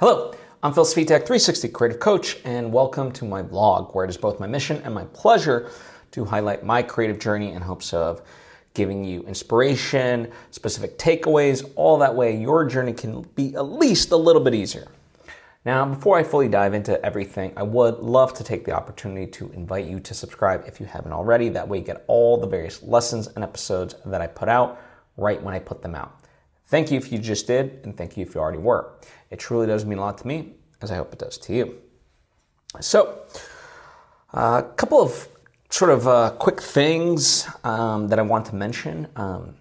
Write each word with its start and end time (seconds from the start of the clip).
Hello, 0.00 0.32
I'm 0.62 0.72
Phil 0.72 0.86
Svitek, 0.86 1.26
360 1.26 1.68
Creative 1.68 2.00
Coach, 2.00 2.38
and 2.46 2.72
welcome 2.72 3.12
to 3.12 3.26
my 3.26 3.42
vlog, 3.42 3.94
where 3.94 4.02
it 4.02 4.08
is 4.08 4.16
both 4.16 4.40
my 4.40 4.46
mission 4.46 4.80
and 4.82 4.94
my 4.94 5.04
pleasure 5.12 5.70
to 6.12 6.24
highlight 6.24 6.64
my 6.64 6.82
creative 6.82 7.18
journey 7.18 7.52
in 7.52 7.60
hopes 7.60 7.92
of 7.92 8.22
giving 8.72 9.04
you 9.04 9.20
inspiration, 9.24 10.32
specific 10.52 10.96
takeaways, 10.96 11.70
all 11.76 11.98
that 11.98 12.14
way 12.14 12.34
your 12.34 12.64
journey 12.64 12.94
can 12.94 13.20
be 13.34 13.54
at 13.56 13.66
least 13.66 14.10
a 14.10 14.16
little 14.16 14.40
bit 14.40 14.54
easier. 14.54 14.88
Now, 15.66 15.84
before 15.84 16.16
I 16.16 16.22
fully 16.22 16.48
dive 16.48 16.72
into 16.72 17.04
everything, 17.04 17.52
I 17.54 17.62
would 17.62 17.98
love 17.98 18.32
to 18.38 18.42
take 18.42 18.64
the 18.64 18.72
opportunity 18.72 19.26
to 19.32 19.52
invite 19.52 19.84
you 19.84 20.00
to 20.00 20.14
subscribe 20.14 20.64
if 20.66 20.80
you 20.80 20.86
haven't 20.86 21.12
already. 21.12 21.50
That 21.50 21.68
way, 21.68 21.76
you 21.76 21.84
get 21.84 22.04
all 22.06 22.38
the 22.38 22.46
various 22.46 22.82
lessons 22.82 23.26
and 23.26 23.44
episodes 23.44 23.96
that 24.06 24.22
I 24.22 24.28
put 24.28 24.48
out 24.48 24.80
right 25.18 25.42
when 25.42 25.52
I 25.52 25.58
put 25.58 25.82
them 25.82 25.94
out. 25.94 26.16
Thank 26.70 26.92
you 26.92 26.98
if 26.98 27.10
you 27.10 27.18
just 27.18 27.48
did, 27.48 27.80
and 27.82 27.96
thank 27.96 28.16
you 28.16 28.22
if 28.22 28.32
you 28.32 28.40
already 28.40 28.58
were. 28.58 28.92
It 29.30 29.40
truly 29.40 29.66
does 29.66 29.84
mean 29.84 29.98
a 29.98 30.02
lot 30.02 30.18
to 30.18 30.26
me, 30.28 30.52
as 30.80 30.92
I 30.92 30.94
hope 30.94 31.12
it 31.12 31.18
does 31.18 31.36
to 31.38 31.52
you. 31.52 31.78
So, 32.78 33.22
a 34.32 34.38
uh, 34.38 34.62
couple 34.62 35.02
of 35.02 35.26
sort 35.68 35.90
of 35.90 36.06
uh, 36.06 36.30
quick 36.38 36.60
things 36.62 37.48
um, 37.64 38.06
that 38.06 38.20
I 38.20 38.22
want 38.22 38.46
to 38.46 38.54
mention. 38.54 39.08
Um, 39.16 39.56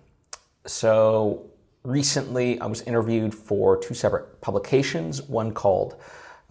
so, 0.67 1.49
recently 1.81 2.61
I 2.61 2.67
was 2.67 2.81
interviewed 2.83 3.33
for 3.33 3.75
two 3.75 3.95
separate 3.95 4.39
publications 4.39 5.23
one 5.23 5.51
called 5.51 5.95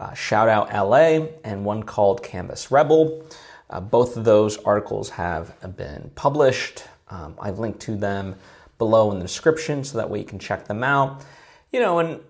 uh, 0.01 0.13
Shout 0.13 0.49
Out 0.49 0.73
LA 0.73 1.27
and 1.45 1.63
one 1.63 1.83
called 1.83 2.21
Canvas 2.21 2.69
Rebel. 2.69 3.25
Uh, 3.69 3.79
both 3.79 4.17
of 4.17 4.25
those 4.25 4.57
articles 4.57 5.09
have 5.11 5.55
been 5.77 6.11
published. 6.15 6.83
Um, 7.09 7.37
I've 7.39 7.59
linked 7.59 7.79
to 7.81 7.95
them 7.95 8.35
below 8.79 9.11
in 9.11 9.19
the 9.19 9.25
description 9.25 9.83
so 9.83 9.99
that 9.99 10.09
way 10.09 10.17
you 10.17 10.25
can 10.25 10.39
check 10.39 10.65
them 10.65 10.83
out. 10.83 11.23
You 11.71 11.79
know, 11.79 11.99
and 11.99 12.21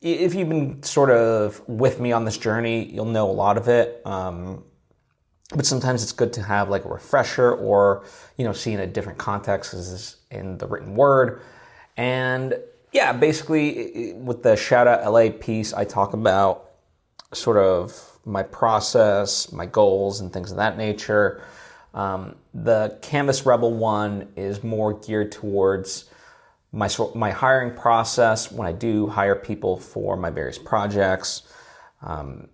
if 0.00 0.34
you've 0.34 0.48
been 0.48 0.82
sort 0.84 1.10
of 1.10 1.60
with 1.68 1.98
me 1.98 2.12
on 2.12 2.24
this 2.24 2.38
journey, 2.38 2.84
you'll 2.84 3.06
know 3.06 3.28
a 3.28 3.32
lot 3.32 3.56
of 3.56 3.66
it. 3.66 4.00
Um, 4.06 4.62
but 5.54 5.66
sometimes 5.66 6.02
it's 6.02 6.12
good 6.12 6.32
to 6.34 6.42
have 6.42 6.68
like 6.68 6.84
a 6.84 6.88
refresher 6.88 7.52
or, 7.52 8.04
you 8.36 8.44
know, 8.44 8.52
see 8.52 8.72
in 8.72 8.80
a 8.80 8.86
different 8.86 9.18
context 9.18 9.74
as 9.74 10.16
in 10.30 10.58
the 10.58 10.66
written 10.66 10.94
word. 10.94 11.40
And 11.96 12.58
yeah, 12.92 13.12
basically 13.12 14.12
with 14.14 14.42
the 14.42 14.56
shout 14.56 14.86
out 14.86 15.10
LA 15.10 15.30
piece, 15.30 15.72
I 15.72 15.84
talk 15.84 16.12
about 16.12 16.70
sort 17.32 17.56
of 17.56 18.18
my 18.24 18.42
process, 18.42 19.52
my 19.52 19.66
goals, 19.66 20.20
and 20.20 20.32
things 20.32 20.50
of 20.50 20.56
that 20.56 20.76
nature. 20.76 21.42
Um, 21.96 22.36
the 22.52 22.98
Canvas 23.00 23.46
Rebel 23.46 23.72
one 23.72 24.28
is 24.36 24.62
more 24.62 24.92
geared 24.92 25.32
towards 25.32 26.04
my 26.70 26.90
my 27.14 27.30
hiring 27.30 27.74
process 27.74 28.52
when 28.52 28.68
I 28.68 28.72
do 28.72 29.06
hire 29.06 29.34
people 29.34 29.78
for 29.78 30.16
my 30.16 30.28
various 30.28 30.58
projects. 30.58 31.42
Um, 32.02 32.48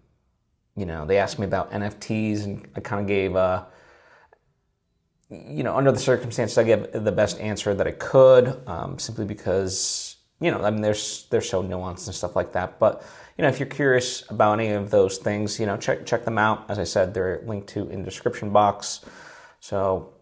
you 0.77 0.87
know, 0.87 1.05
they 1.05 1.19
asked 1.19 1.41
me 1.41 1.45
about 1.45 1.73
NFTs, 1.73 2.45
and 2.45 2.69
I 2.77 2.81
kind 2.81 3.03
of 3.03 3.09
gave 3.09 3.35
a, 3.35 3.67
you 5.29 5.65
know, 5.65 5.77
under 5.77 5.91
the 5.91 5.99
circumstances, 5.99 6.57
I 6.57 6.63
gave 6.63 6.93
the 6.93 7.13
best 7.13 7.41
answer 7.41 7.75
that 7.75 7.87
I 7.87 7.91
could, 7.91 8.63
um, 8.69 8.99
simply 8.99 9.25
because 9.25 10.17
you 10.41 10.51
know, 10.51 10.63
I 10.63 10.71
mean, 10.71 10.83
there's 10.83 11.27
they're 11.31 11.41
so 11.41 11.63
nuanced 11.63 12.07
and 12.07 12.15
stuff 12.15 12.37
like 12.37 12.53
that. 12.53 12.79
But 12.79 13.05
you 13.37 13.43
know, 13.43 13.49
if 13.49 13.59
you're 13.59 13.69
curious 13.69 14.29
about 14.31 14.61
any 14.61 14.71
of 14.71 14.91
those 14.91 15.19
things, 15.19 15.59
you 15.59 15.67
know, 15.67 15.77
check 15.77 16.07
check 16.07 16.25
them 16.25 16.39
out. 16.39 16.69
As 16.69 16.79
I 16.79 16.85
said, 16.85 17.13
they're 17.13 17.43
linked 17.45 17.69
to 17.71 17.89
in 17.89 18.01
the 18.01 18.05
description 18.05 18.51
box. 18.51 19.05
So, 19.63 20.15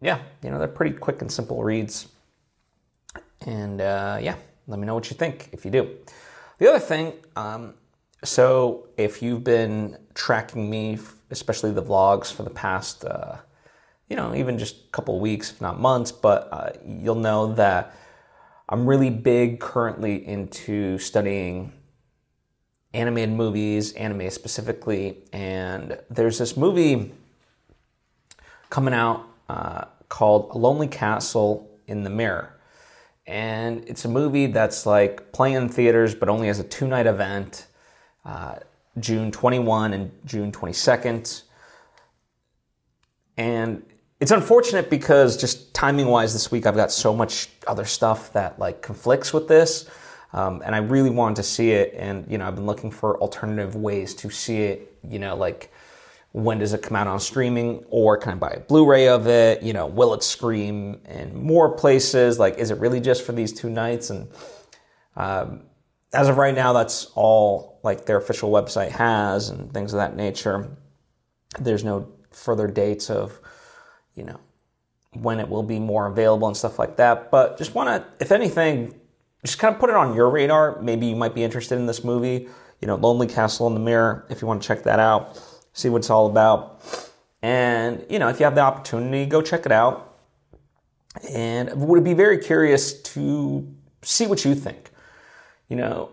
yeah, 0.00 0.18
you 0.42 0.50
know, 0.50 0.58
they're 0.58 0.66
pretty 0.66 0.96
quick 0.96 1.22
and 1.22 1.30
simple 1.30 1.62
reads. 1.62 2.08
And 3.46 3.80
uh, 3.80 4.18
yeah, 4.20 4.34
let 4.66 4.80
me 4.80 4.86
know 4.86 4.94
what 4.96 5.08
you 5.08 5.16
think 5.16 5.50
if 5.52 5.64
you 5.64 5.70
do. 5.70 5.96
The 6.58 6.68
other 6.68 6.80
thing, 6.80 7.12
um, 7.36 7.74
so 8.24 8.88
if 8.96 9.22
you've 9.22 9.44
been 9.44 9.96
tracking 10.14 10.68
me, 10.68 10.98
especially 11.30 11.70
the 11.70 11.82
vlogs 11.82 12.32
for 12.32 12.42
the 12.42 12.50
past, 12.50 13.04
uh, 13.04 13.36
you 14.08 14.16
know, 14.16 14.34
even 14.34 14.58
just 14.58 14.86
a 14.86 14.90
couple 14.90 15.20
weeks, 15.20 15.52
if 15.52 15.60
not 15.60 15.78
months, 15.78 16.10
but 16.10 16.48
uh, 16.50 16.70
you'll 16.84 17.14
know 17.14 17.54
that 17.54 17.94
I'm 18.68 18.84
really 18.84 19.10
big 19.10 19.60
currently 19.60 20.26
into 20.26 20.98
studying 20.98 21.72
animated 22.92 23.30
movies, 23.30 23.92
anime 23.92 24.28
specifically, 24.30 25.22
and 25.32 26.00
there's 26.10 26.38
this 26.38 26.56
movie 26.56 27.12
coming 28.70 28.94
out 28.94 29.26
uh, 29.48 29.84
called 30.08 30.54
Lonely 30.54 30.88
Castle 30.88 31.70
in 31.86 32.04
the 32.04 32.10
Mirror. 32.10 32.54
And 33.26 33.84
it's 33.86 34.04
a 34.04 34.08
movie 34.08 34.46
that's 34.46 34.86
like 34.86 35.32
playing 35.32 35.56
in 35.56 35.68
theaters, 35.68 36.14
but 36.14 36.28
only 36.28 36.48
as 36.48 36.60
a 36.60 36.64
two 36.64 36.86
night 36.86 37.06
event, 37.06 37.66
uh, 38.24 38.56
June 38.98 39.30
21 39.30 39.92
and 39.92 40.10
June 40.24 40.50
22nd. 40.50 41.42
And 43.36 43.82
it's 44.18 44.32
unfortunate 44.32 44.90
because 44.90 45.36
just 45.36 45.72
timing 45.74 46.06
wise 46.06 46.32
this 46.32 46.50
week, 46.50 46.66
I've 46.66 46.74
got 46.74 46.90
so 46.90 47.14
much 47.14 47.48
other 47.66 47.84
stuff 47.84 48.32
that 48.32 48.58
like 48.58 48.82
conflicts 48.82 49.32
with 49.32 49.46
this. 49.46 49.88
Um, 50.32 50.62
and 50.64 50.74
I 50.74 50.78
really 50.78 51.10
wanted 51.10 51.36
to 51.36 51.42
see 51.42 51.70
it. 51.70 51.94
And, 51.96 52.30
you 52.30 52.38
know, 52.38 52.46
I've 52.46 52.54
been 52.54 52.66
looking 52.66 52.90
for 52.90 53.18
alternative 53.20 53.76
ways 53.76 54.14
to 54.16 54.30
see 54.30 54.58
it, 54.58 54.94
you 55.08 55.18
know, 55.18 55.36
like 55.36 55.70
when 56.32 56.58
does 56.58 56.74
it 56.74 56.82
come 56.82 56.96
out 56.96 57.06
on 57.06 57.18
streaming 57.20 57.84
or 57.88 58.16
can 58.16 58.32
I 58.32 58.34
buy 58.34 58.50
a 58.50 58.60
Blu-ray 58.60 59.08
of 59.08 59.26
it? 59.26 59.62
You 59.62 59.72
know, 59.72 59.86
will 59.86 60.12
it 60.14 60.22
scream 60.22 61.00
in 61.08 61.34
more 61.34 61.72
places? 61.72 62.38
Like, 62.38 62.58
is 62.58 62.70
it 62.70 62.78
really 62.78 63.00
just 63.00 63.24
for 63.24 63.32
these 63.32 63.52
two 63.52 63.70
nights? 63.70 64.10
And 64.10 64.28
um, 65.16 65.62
as 66.12 66.28
of 66.28 66.36
right 66.36 66.54
now, 66.54 66.72
that's 66.72 67.06
all 67.14 67.80
like 67.82 68.04
their 68.04 68.18
official 68.18 68.50
website 68.50 68.90
has 68.90 69.48
and 69.48 69.72
things 69.72 69.94
of 69.94 69.98
that 69.98 70.16
nature. 70.16 70.76
There's 71.58 71.82
no 71.82 72.12
further 72.30 72.66
dates 72.66 73.08
of, 73.08 73.40
you 74.14 74.24
know, 74.24 74.38
when 75.14 75.40
it 75.40 75.48
will 75.48 75.62
be 75.62 75.78
more 75.80 76.06
available 76.06 76.46
and 76.46 76.56
stuff 76.56 76.78
like 76.78 76.96
that. 76.96 77.30
But 77.30 77.56
just 77.56 77.74
want 77.74 77.88
to, 77.88 78.22
if 78.22 78.32
anything, 78.32 78.94
just 79.42 79.58
kind 79.58 79.74
of 79.74 79.80
put 79.80 79.88
it 79.88 79.96
on 79.96 80.14
your 80.14 80.28
radar. 80.28 80.80
Maybe 80.82 81.06
you 81.06 81.16
might 81.16 81.34
be 81.34 81.42
interested 81.42 81.76
in 81.76 81.86
this 81.86 82.04
movie. 82.04 82.48
You 82.82 82.86
know, 82.86 82.96
Lonely 82.96 83.26
Castle 83.26 83.66
in 83.66 83.74
the 83.74 83.80
Mirror, 83.80 84.26
if 84.28 84.42
you 84.42 84.46
want 84.46 84.60
to 84.60 84.68
check 84.68 84.82
that 84.82 84.98
out 84.98 85.40
see 85.78 85.88
what 85.88 85.98
it's 85.98 86.10
all 86.10 86.26
about. 86.26 86.82
And, 87.40 88.04
you 88.10 88.18
know, 88.18 88.28
if 88.28 88.40
you 88.40 88.44
have 88.44 88.54
the 88.54 88.60
opportunity, 88.60 89.26
go 89.26 89.40
check 89.40 89.64
it 89.64 89.72
out. 89.72 90.16
And 91.30 91.70
would 91.74 92.02
be 92.04 92.14
very 92.14 92.38
curious 92.38 93.00
to 93.14 93.66
see 94.02 94.26
what 94.26 94.44
you 94.44 94.54
think. 94.54 94.90
You 95.68 95.76
know, 95.76 96.10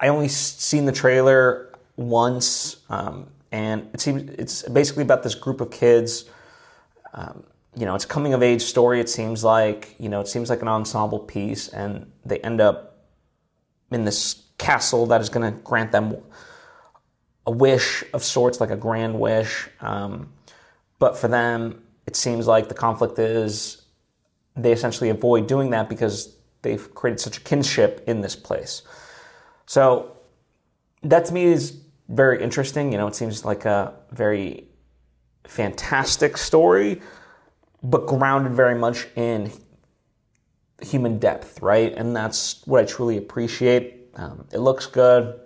I 0.00 0.08
only 0.08 0.28
seen 0.28 0.86
the 0.86 0.92
trailer 0.92 1.72
once, 1.96 2.76
um, 2.88 3.28
and 3.52 3.88
it 3.94 4.00
seems 4.00 4.30
it's 4.32 4.62
basically 4.68 5.02
about 5.02 5.22
this 5.22 5.34
group 5.34 5.60
of 5.60 5.70
kids. 5.70 6.24
Um, 7.14 7.44
you 7.76 7.86
know, 7.86 7.94
it's 7.94 8.04
coming 8.04 8.34
of 8.34 8.42
age 8.42 8.62
story. 8.62 9.00
It 9.00 9.08
seems 9.08 9.44
like 9.44 9.94
you 9.98 10.08
know, 10.08 10.20
it 10.20 10.28
seems 10.28 10.50
like 10.50 10.62
an 10.62 10.68
ensemble 10.68 11.20
piece, 11.20 11.68
and 11.68 12.10
they 12.24 12.38
end 12.40 12.60
up 12.60 13.06
in 13.90 14.04
this 14.04 14.42
castle 14.58 15.06
that 15.06 15.20
is 15.20 15.28
going 15.28 15.52
to 15.52 15.58
grant 15.60 15.92
them 15.92 16.16
a 17.46 17.50
wish 17.50 18.04
of 18.12 18.22
sorts, 18.22 18.60
like 18.60 18.70
a 18.70 18.76
grand 18.76 19.18
wish. 19.18 19.68
Um, 19.80 20.32
but 20.98 21.16
for 21.16 21.28
them, 21.28 21.82
it 22.06 22.16
seems 22.16 22.46
like 22.46 22.68
the 22.68 22.74
conflict 22.74 23.18
is 23.18 23.82
they 24.56 24.72
essentially 24.72 25.10
avoid 25.10 25.46
doing 25.46 25.70
that 25.70 25.88
because 25.88 26.36
they've 26.62 26.94
created 26.94 27.20
such 27.20 27.38
a 27.38 27.40
kinship 27.40 28.04
in 28.06 28.20
this 28.20 28.36
place. 28.36 28.82
So 29.66 30.16
that 31.02 31.26
to 31.26 31.34
me 31.34 31.44
is 31.44 31.78
very 32.08 32.42
interesting. 32.42 32.92
You 32.92 32.98
know, 32.98 33.06
it 33.06 33.14
seems 33.14 33.44
like 33.44 33.64
a 33.64 33.94
very 34.10 34.64
fantastic 35.44 36.36
story, 36.36 37.00
but 37.82 38.06
grounded 38.06 38.52
very 38.52 38.74
much 38.74 39.06
in 39.16 39.52
human 40.80 41.18
depth, 41.18 41.60
right? 41.62 41.92
And 41.94 42.14
that's 42.14 42.66
what 42.66 42.82
I 42.82 42.84
truly 42.84 43.16
appreciate. 43.16 44.08
Um, 44.14 44.46
it 44.52 44.58
looks 44.58 44.86
good. 44.86 45.40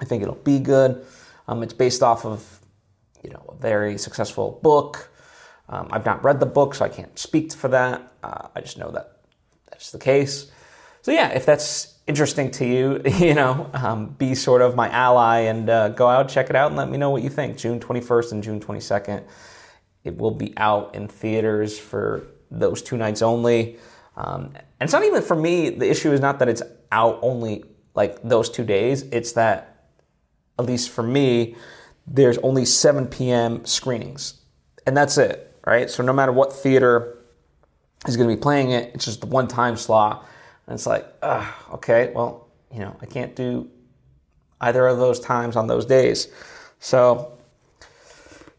I 0.00 0.04
think 0.04 0.22
it'll 0.22 0.34
be 0.34 0.58
good. 0.58 1.04
Um, 1.46 1.62
it's 1.62 1.72
based 1.72 2.02
off 2.02 2.24
of, 2.24 2.60
you 3.22 3.30
know, 3.30 3.44
a 3.48 3.54
very 3.54 3.98
successful 3.98 4.58
book. 4.62 5.10
Um, 5.68 5.88
I've 5.90 6.04
not 6.04 6.22
read 6.24 6.40
the 6.40 6.46
book, 6.46 6.74
so 6.74 6.84
I 6.84 6.88
can't 6.88 7.18
speak 7.18 7.52
for 7.52 7.68
that. 7.68 8.12
Uh, 8.22 8.48
I 8.54 8.60
just 8.60 8.78
know 8.78 8.90
that 8.90 9.18
that's 9.70 9.90
the 9.90 9.98
case. 9.98 10.50
So 11.02 11.12
yeah, 11.12 11.28
if 11.28 11.46
that's 11.46 11.98
interesting 12.06 12.50
to 12.52 12.66
you, 12.66 13.00
you 13.18 13.34
know, 13.34 13.70
um, 13.72 14.08
be 14.10 14.34
sort 14.34 14.62
of 14.62 14.74
my 14.74 14.88
ally 14.90 15.40
and 15.40 15.68
uh, 15.68 15.90
go 15.90 16.08
out, 16.08 16.28
check 16.28 16.50
it 16.50 16.56
out, 16.56 16.68
and 16.68 16.76
let 16.76 16.90
me 16.90 16.98
know 16.98 17.10
what 17.10 17.22
you 17.22 17.30
think. 17.30 17.56
June 17.56 17.80
21st 17.80 18.32
and 18.32 18.42
June 18.42 18.60
22nd. 18.60 19.24
It 20.04 20.18
will 20.18 20.32
be 20.32 20.52
out 20.56 20.94
in 20.94 21.08
theaters 21.08 21.78
for 21.78 22.26
those 22.50 22.82
two 22.82 22.96
nights 22.96 23.22
only. 23.22 23.78
Um, 24.16 24.52
and 24.54 24.64
it's 24.82 24.92
not 24.92 25.04
even 25.04 25.22
for 25.22 25.34
me, 25.34 25.70
the 25.70 25.90
issue 25.90 26.12
is 26.12 26.20
not 26.20 26.38
that 26.38 26.48
it's 26.48 26.62
out 26.92 27.18
only 27.22 27.64
like 27.94 28.22
those 28.22 28.50
two 28.50 28.64
days, 28.64 29.02
it's 29.12 29.32
that 29.32 29.73
at 30.58 30.66
least 30.66 30.90
for 30.90 31.02
me, 31.02 31.56
there's 32.06 32.38
only 32.38 32.64
7 32.64 33.06
p.m. 33.06 33.64
screenings. 33.64 34.40
And 34.86 34.96
that's 34.96 35.18
it, 35.18 35.56
right? 35.66 35.90
So 35.90 36.02
no 36.02 36.12
matter 36.12 36.32
what 36.32 36.52
theater 36.52 37.18
is 38.06 38.16
going 38.16 38.28
to 38.28 38.36
be 38.36 38.40
playing 38.40 38.70
it, 38.70 38.94
it's 38.94 39.04
just 39.04 39.20
the 39.20 39.26
one 39.26 39.48
time 39.48 39.76
slot. 39.76 40.26
And 40.66 40.74
it's 40.74 40.86
like, 40.86 41.06
okay, 41.72 42.12
well, 42.14 42.48
you 42.72 42.80
know, 42.80 42.96
I 43.00 43.06
can't 43.06 43.34
do 43.34 43.70
either 44.60 44.86
of 44.86 44.98
those 44.98 45.20
times 45.20 45.56
on 45.56 45.66
those 45.66 45.86
days. 45.86 46.28
So, 46.78 47.38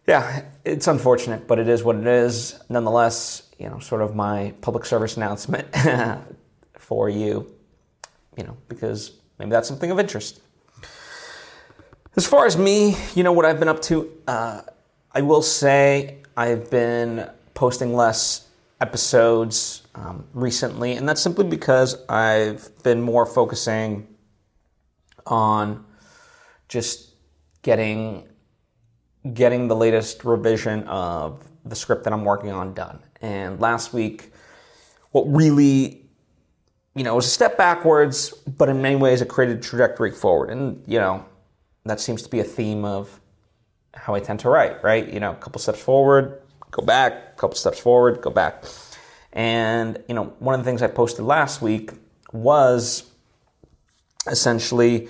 yeah, 0.07 0.44
it's 0.63 0.88
unfortunate, 0.88 1.48
but 1.48 1.59
it 1.59 1.68
is 1.68 1.83
what 1.83 1.95
it 1.95 2.07
is. 2.07 2.59
Nonetheless, 2.69 3.50
you 3.57 3.69
know, 3.69 3.80
sort 3.80 4.01
of 4.01 4.15
my 4.15 4.53
public 4.62 4.86
service 4.86 5.18
announcement 5.18 5.68
for 6.77 7.09
you, 7.09 7.51
you 8.38 8.44
know, 8.44 8.57
because 8.68 9.13
maybe 9.39 9.51
that's 9.51 9.68
something 9.68 9.91
of 9.91 10.00
interest. 10.00 10.41
As 12.17 12.25
far 12.25 12.45
as 12.45 12.56
me, 12.56 12.95
you 13.13 13.23
know, 13.23 13.33
what 13.33 13.44
I've 13.44 13.59
been 13.59 13.67
up 13.67 13.81
to, 13.83 14.09
uh, 14.25 14.62
I 15.12 15.21
will 15.21 15.41
say 15.41 16.19
I've 16.38 16.71
been 16.71 17.29
posting 17.53 17.94
less 17.94 18.47
episodes 18.79 19.81
um, 19.95 20.25
recently, 20.33 20.94
and 20.94 21.09
that's 21.09 21.19
simply 21.19 21.44
because 21.44 22.07
I've 22.07 22.69
been 22.83 23.01
more 23.01 23.25
focusing 23.25 24.07
on 25.25 25.83
just 26.69 27.15
getting 27.63 28.29
getting 29.33 29.67
the 29.67 29.75
latest 29.75 30.23
revision 30.23 30.83
of 30.83 31.45
the 31.65 31.75
script 31.75 32.06
that 32.06 32.13
I'm 32.13 32.23
working 32.23 32.51
on 32.51 32.73
done. 32.73 33.00
And 33.21 33.59
last 33.59 33.91
week, 33.91 34.31
what 35.12 35.23
really, 35.23 36.06
you 36.95 37.03
know, 37.03 37.15
was 37.15 37.25
a 37.25 37.29
step 37.29 37.57
backwards, 37.57 38.29
but 38.29 38.69
in 38.69 38.81
many 38.81 38.95
ways 38.95 39.21
it 39.21 39.27
created 39.27 39.57
a 39.57 39.62
trajectory 39.62 40.12
forward. 40.12 40.51
And, 40.51 40.81
you 40.85 41.00
know, 41.00 41.25
that 41.85 41.99
seems 41.99 42.21
to 42.23 42.29
be 42.29 42.39
a 42.39 42.43
theme 42.43 42.83
of 42.83 43.19
how 43.93 44.15
I 44.15 44.19
tend 44.19 44.39
to 44.41 44.49
write, 44.49 44.83
right? 44.83 45.11
You 45.11 45.19
know, 45.19 45.31
a 45.31 45.35
couple 45.35 45.59
steps 45.59 45.81
forward, 45.81 46.41
go 46.71 46.83
back, 46.83 47.13
a 47.13 47.39
couple 47.39 47.55
steps 47.55 47.79
forward, 47.79 48.21
go 48.21 48.29
back. 48.29 48.63
And, 49.33 50.03
you 50.07 50.15
know, 50.15 50.33
one 50.39 50.55
of 50.55 50.61
the 50.61 50.65
things 50.69 50.81
I 50.81 50.87
posted 50.87 51.25
last 51.25 51.61
week 51.61 51.91
was 52.31 53.09
essentially 54.27 55.07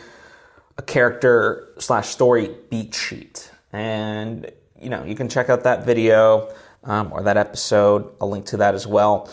a 0.77 0.81
character 0.81 1.69
slash 1.79 2.09
story 2.09 2.55
beat 2.69 2.93
sheet. 2.93 3.49
And, 3.71 4.51
you 4.79 4.89
know, 4.89 5.03
you 5.03 5.15
can 5.15 5.29
check 5.29 5.49
out 5.49 5.63
that 5.63 5.85
video 5.85 6.53
um, 6.83 7.11
or 7.13 7.23
that 7.23 7.37
episode. 7.37 8.13
I'll 8.19 8.29
link 8.29 8.45
to 8.47 8.57
that 8.57 8.75
as 8.75 8.85
well. 8.85 9.31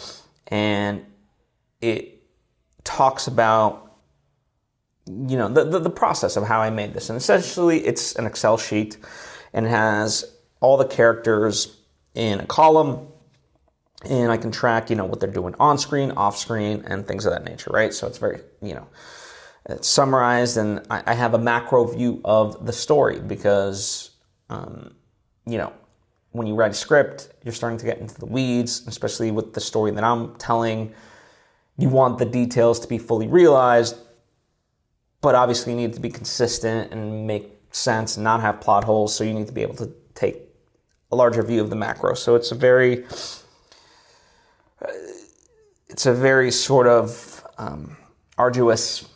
And 0.48 1.04
it 1.80 2.22
talks 2.84 3.26
about, 3.26 3.91
you 5.06 5.37
know, 5.37 5.49
the, 5.49 5.64
the, 5.64 5.78
the 5.78 5.90
process 5.90 6.37
of 6.37 6.44
how 6.44 6.60
I 6.60 6.70
made 6.70 6.94
this. 6.94 7.10
And 7.10 7.16
essentially, 7.16 7.84
it's 7.87 8.14
an 8.16 8.26
Excel 8.26 8.56
sheet 8.56 8.99
and 9.52 9.66
has 9.66 10.37
all 10.60 10.76
the 10.76 10.87
characters 10.87 11.78
in 12.14 12.40
a 12.40 12.46
column 12.46 13.08
and 14.08 14.32
I 14.32 14.37
can 14.37 14.50
track, 14.50 14.90
you 14.90 14.96
know, 14.96 15.04
what 15.04 15.20
they're 15.20 15.31
doing 15.31 15.54
on 15.60 15.78
screen, 15.78 16.10
off 16.12 16.37
screen, 16.37 16.82
and 16.87 17.06
things 17.06 17.25
of 17.25 17.32
that 17.32 17.44
nature, 17.44 17.70
right? 17.72 17.94
So 17.94 18.08
it's 18.08 18.19
very, 18.19 18.40
you 18.60 18.75
know, 18.75 18.88
it's 19.66 19.88
summarized, 19.88 20.56
and 20.56 20.84
I, 20.90 21.14
have 21.14 21.34
a 21.34 21.38
macro 21.38 21.84
view 21.84 22.20
of 22.25 22.66
the 22.66 22.72
story 22.72 23.20
because 23.20 24.10
um, 24.50 24.94
you 25.46 25.58
know, 25.58 25.72
when 26.32 26.46
you 26.46 26.55
write 26.55 26.70
a 26.70 26.75
script, 26.75 27.28
you're 27.44 27.55
starting 27.55 27.78
to 27.78 27.87
get 27.87 27.98
into 27.98 28.19
the 28.19 28.26
weeds, 28.26 28.87
especially 28.87 29.31
with 29.31 29.55
the 29.55 29.60
story 29.60 29.90
that 29.93 30.05
I'm 30.05 30.34
telling. 30.37 30.94
You 31.78 31.88
want 31.88 32.19
the 32.19 32.25
details 32.25 32.81
to 32.81 32.88
be 32.88 32.98
fully 32.98 33.28
realized, 33.28 33.96
but 35.22 35.34
obviously 35.34 35.72
you 35.72 35.78
need 35.78 35.94
to 35.94 36.00
be 36.00 36.10
consistent 36.10 36.92
and 36.92 37.26
make 37.26 37.50
sense 37.70 38.16
and 38.16 38.24
not 38.24 38.40
have 38.40 38.60
plot 38.60 38.84
holes. 38.84 39.14
So 39.14 39.24
you 39.24 39.32
need 39.32 39.46
to 39.46 39.52
be 39.52 39.62
able 39.62 39.76
to 39.76 39.90
take 40.14 40.42
a 41.10 41.16
larger 41.16 41.42
view 41.42 41.62
of 41.62 41.70
the 41.70 41.76
macro. 41.76 42.14
So 42.14 42.34
it's 42.34 42.52
a 42.52 42.54
very, 42.54 43.06
it's 45.88 46.06
a 46.06 46.12
very 46.12 46.50
sort 46.50 46.86
of 46.86 47.46
um, 47.56 47.96
arduous, 48.36 49.08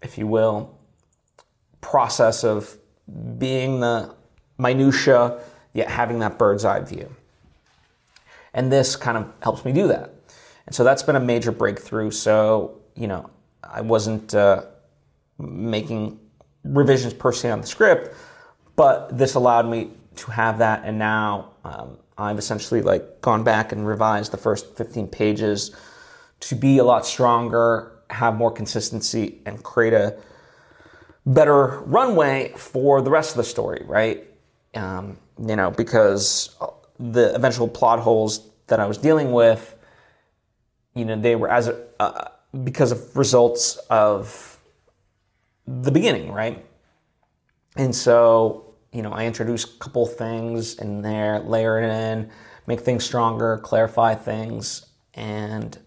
if 0.00 0.16
you 0.16 0.26
will, 0.26 0.78
process 1.80 2.44
of 2.44 2.76
being 3.38 3.80
the 3.80 4.14
minutia, 4.58 5.40
yet 5.74 5.88
having 5.88 6.20
that 6.20 6.38
bird's 6.38 6.64
eye 6.64 6.80
view. 6.80 7.14
And 8.54 8.70
this 8.70 8.94
kind 8.94 9.18
of 9.18 9.32
helps 9.42 9.64
me 9.64 9.72
do 9.72 9.88
that. 9.88 10.14
And 10.66 10.74
so 10.74 10.84
that's 10.84 11.02
been 11.02 11.16
a 11.16 11.20
major 11.20 11.50
breakthrough. 11.50 12.10
So, 12.10 12.80
you 12.94 13.08
know, 13.08 13.28
I 13.64 13.80
wasn't 13.80 14.34
uh, 14.34 14.66
making 15.38 16.18
revisions 16.64 17.14
per 17.14 17.32
se 17.32 17.50
on 17.50 17.60
the 17.60 17.66
script, 17.66 18.14
but 18.76 19.16
this 19.16 19.34
allowed 19.34 19.66
me 19.68 19.90
to 20.16 20.30
have 20.30 20.58
that. 20.58 20.82
And 20.84 20.98
now 20.98 21.52
um, 21.64 21.98
I've 22.16 22.38
essentially 22.38 22.82
like 22.82 23.20
gone 23.20 23.44
back 23.44 23.72
and 23.72 23.86
revised 23.86 24.32
the 24.32 24.36
first 24.36 24.76
15 24.76 25.08
pages 25.08 25.74
to 26.40 26.54
be 26.54 26.78
a 26.78 26.84
lot 26.84 27.06
stronger, 27.06 27.92
have 28.10 28.36
more 28.36 28.50
consistency, 28.50 29.40
and 29.46 29.62
create 29.62 29.92
a 29.92 30.16
better 31.24 31.80
runway 31.80 32.52
for 32.56 33.00
the 33.00 33.10
rest 33.10 33.30
of 33.30 33.36
the 33.36 33.44
story, 33.44 33.82
right? 33.86 34.26
um, 34.74 35.18
you 35.38 35.56
know, 35.56 35.70
because 35.70 36.56
the 36.98 37.34
eventual 37.34 37.68
plot 37.68 38.00
holes 38.00 38.48
that 38.68 38.80
I 38.80 38.86
was 38.86 38.98
dealing 38.98 39.32
with, 39.32 39.76
you 40.94 41.04
know, 41.04 41.20
they 41.20 41.36
were 41.36 41.48
as 41.48 41.68
a, 41.68 41.84
uh, 42.00 42.28
because 42.64 42.92
of 42.92 43.16
results 43.16 43.76
of 43.90 44.58
the 45.66 45.90
beginning, 45.90 46.32
right? 46.32 46.64
And 47.76 47.94
so, 47.94 48.74
you 48.92 49.02
know, 49.02 49.12
I 49.12 49.26
introduce 49.26 49.64
a 49.64 49.78
couple 49.78 50.06
things 50.06 50.78
in 50.78 51.02
there, 51.02 51.40
layer 51.40 51.80
it 51.80 51.88
in, 51.88 52.30
make 52.66 52.80
things 52.80 53.04
stronger, 53.04 53.58
clarify 53.58 54.14
things, 54.14 54.86
and 55.14 55.78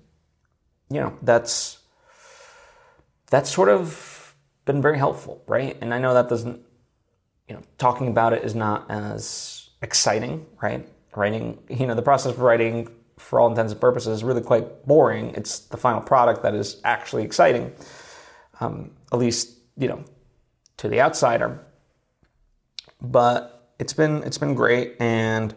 you 0.90 1.00
know, 1.00 1.18
that's 1.22 1.80
that's 3.30 3.50
sort 3.50 3.70
of 3.70 4.36
been 4.66 4.82
very 4.82 4.98
helpful, 4.98 5.44
right? 5.48 5.78
And 5.82 5.94
I 5.94 6.00
know 6.00 6.14
that 6.14 6.30
doesn't 6.30 6.62
you 7.48 7.56
know, 7.56 7.62
talking 7.78 8.08
about 8.08 8.34
it 8.34 8.44
is 8.44 8.56
not 8.56 8.90
as 8.90 9.70
exciting, 9.82 10.46
right? 10.62 10.88
Writing, 11.16 11.60
you 11.70 11.88
know, 11.88 11.96
the 11.96 12.02
process 12.02 12.32
of 12.32 12.40
writing, 12.40 12.90
for 13.18 13.40
all 13.40 13.48
intents 13.50 13.72
and 13.72 13.80
purposes, 13.80 14.18
is 14.18 14.24
really 14.24 14.42
quite 14.42 14.86
boring. 14.86 15.30
It's 15.36 15.60
the 15.60 15.78
final 15.78 16.02
product 16.02 16.44
that 16.44 16.54
is 16.54 16.82
actually 16.84 17.24
exciting, 17.24 17.72
um, 18.60 18.92
at 19.14 19.20
least 19.20 19.55
you 19.78 19.88
know, 19.88 20.04
to 20.78 20.88
the 20.88 21.02
outsider. 21.02 21.60
But 23.02 23.72
it's 23.80 23.94
been 23.94 24.24
it's 24.24 24.38
been 24.38 24.56
great, 24.56 24.96
and 25.00 25.54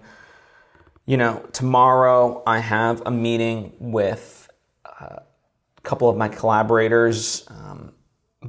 you 1.07 1.17
know, 1.17 1.47
tomorrow 1.53 2.43
I 2.47 2.59
have 2.59 3.03
a 3.07 3.11
meeting 3.11 3.73
with 3.79 4.51
uh, 4.85 5.17
a 5.79 5.81
couple 5.83 6.09
of 6.09 6.17
my 6.17 6.29
collaborators 6.29 7.47
um, 7.49 7.93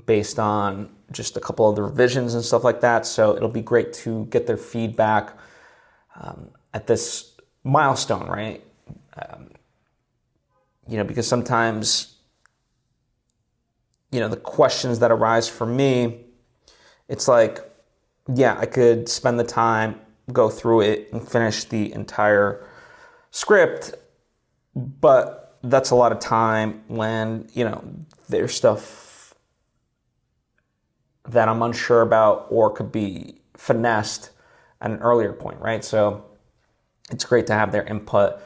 based 0.06 0.39
on 0.39 0.89
just 1.12 1.38
a 1.38 1.39
couple 1.39 1.69
of 1.69 1.75
the 1.75 1.83
revisions 1.83 2.33
and 2.33 2.44
stuff 2.44 2.63
like 2.63 2.81
that. 2.81 3.06
So 3.06 3.36
it'll 3.36 3.48
be 3.48 3.62
great 3.62 3.94
to 3.94 4.25
get 4.25 4.46
their 4.46 4.58
feedback 4.58 5.38
um, 6.20 6.50
at 6.74 6.86
this 6.86 7.38
milestone, 7.63 8.27
right? 8.27 8.63
Um, 9.15 9.51
you 10.88 10.98
know, 10.98 11.03
because 11.03 11.27
sometimes, 11.27 12.17
you 14.12 14.20
know, 14.20 14.28
the 14.28 14.38
questions 14.38 15.00
that 15.00 15.12
arise 15.12 15.48
for 15.48 15.66
me, 15.66 16.25
it's 17.08 17.28
like, 17.28 17.60
yeah, 18.34 18.58
I 18.60 18.66
could 18.66 19.10
spend 19.10 19.39
the 19.39 19.44
time, 19.44 20.00
go 20.32 20.50
through 20.50 20.82
it, 20.82 21.10
and 21.12 21.28
finish 21.28 21.63
the 21.63 21.92
entire 21.94 22.68
script, 23.32 23.94
but 24.75 25.58
that's 25.63 25.92
a 25.92 25.96
lot 25.96 26.12
of 26.12 26.20
time 26.20 26.84
when, 26.88 27.48
you 27.54 27.66
know, 27.66 27.84
there's 28.30 28.54
stuff 28.54 29.36
that 31.28 31.48
I'm 31.48 31.62
unsure 31.62 32.01
about 32.01 32.48
or 32.50 32.72
could 32.72 32.92
be 32.92 33.42
finessed 33.56 34.32
at 34.82 34.89
an 34.89 35.00
earlier 35.00 35.34
point, 35.34 35.60
right? 35.60 35.84
So 35.84 36.24
it's 37.12 37.25
great 37.25 37.48
to 37.48 37.54
have 37.54 37.72
their 37.72 37.84
input, 37.84 38.39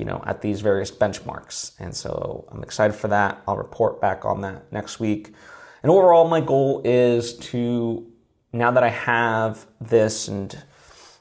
you 0.00 0.06
know, 0.06 0.22
at 0.26 0.40
these 0.40 0.62
various 0.62 0.90
benchmarks. 0.90 1.72
And 1.78 1.94
so 1.94 2.48
I'm 2.50 2.62
excited 2.62 2.94
for 2.94 3.08
that. 3.08 3.42
I'll 3.46 3.58
report 3.58 4.00
back 4.00 4.24
on 4.24 4.40
that 4.40 4.72
next 4.72 4.98
week. 4.98 5.34
And 5.82 5.92
overall, 5.92 6.26
my 6.26 6.40
goal 6.40 6.80
is 6.86 7.36
to, 7.50 8.10
now 8.50 8.70
that 8.70 8.82
I 8.82 8.88
have 8.88 9.66
this 9.78 10.26
and, 10.26 10.56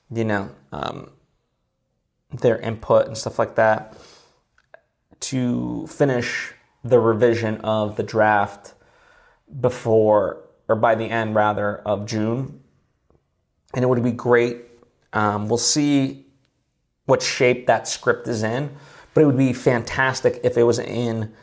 you 0.09 0.23
know, 0.23 0.49
um, 0.71 1.11
their 2.31 2.57
input 2.59 3.07
and 3.07 3.17
stuff 3.17 3.37
like 3.37 3.55
that, 3.55 3.97
to 5.19 5.85
finish 5.87 6.53
the 6.81 6.99
revision 6.99 7.59
of 7.61 7.97
the 7.97 8.03
draft 8.03 8.75
before 9.59 10.47
or 10.69 10.77
by 10.77 10.95
the 10.95 11.09
end 11.09 11.35
rather 11.35 11.79
of 11.79 12.05
June. 12.05 12.61
And 13.73 13.83
it 13.83 13.87
would 13.89 14.01
be 14.01 14.13
great. 14.13 14.61
Um, 15.11 15.49
we'll 15.49 15.57
see 15.57 16.28
what 17.09 17.21
shape 17.21 17.67
that 17.67 17.87
script 17.87 18.27
is 18.27 18.43
in, 18.43 18.75
but 19.13 19.21
it 19.21 19.25
would 19.25 19.37
be 19.37 19.53
fantastic 19.53 20.39
if 20.43 20.57
it 20.57 20.63
was 20.63 20.79
in 20.79 21.33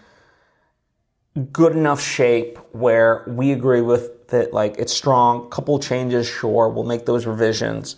good 1.53 1.73
enough 1.73 2.01
shape 2.01 2.59
where 2.73 3.25
we 3.27 3.53
agree 3.53 3.83
with 3.83 4.29
that, 4.29 4.53
like 4.53 4.77
it's 4.79 4.93
strong, 4.93 5.51
couple 5.51 5.79
changes, 5.79 6.27
sure, 6.27 6.69
we'll 6.69 6.85
make 6.85 7.05
those 7.05 7.27
revisions. 7.27 7.97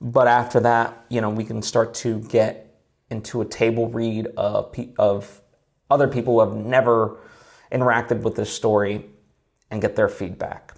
But 0.00 0.26
after 0.26 0.60
that, 0.60 1.04
you 1.08 1.20
know, 1.20 1.30
we 1.30 1.44
can 1.44 1.62
start 1.62 1.94
to 1.94 2.18
get 2.20 2.80
into 3.10 3.40
a 3.40 3.44
table 3.44 3.88
read 3.88 4.26
of, 4.36 4.74
of 4.98 5.40
other 5.90 6.08
people 6.08 6.34
who 6.34 6.40
have 6.50 6.58
never 6.58 7.18
interacted 7.70 8.22
with 8.22 8.34
this 8.34 8.52
story 8.52 9.06
and 9.70 9.80
get 9.80 9.96
their 9.96 10.08
feedback. 10.08 10.74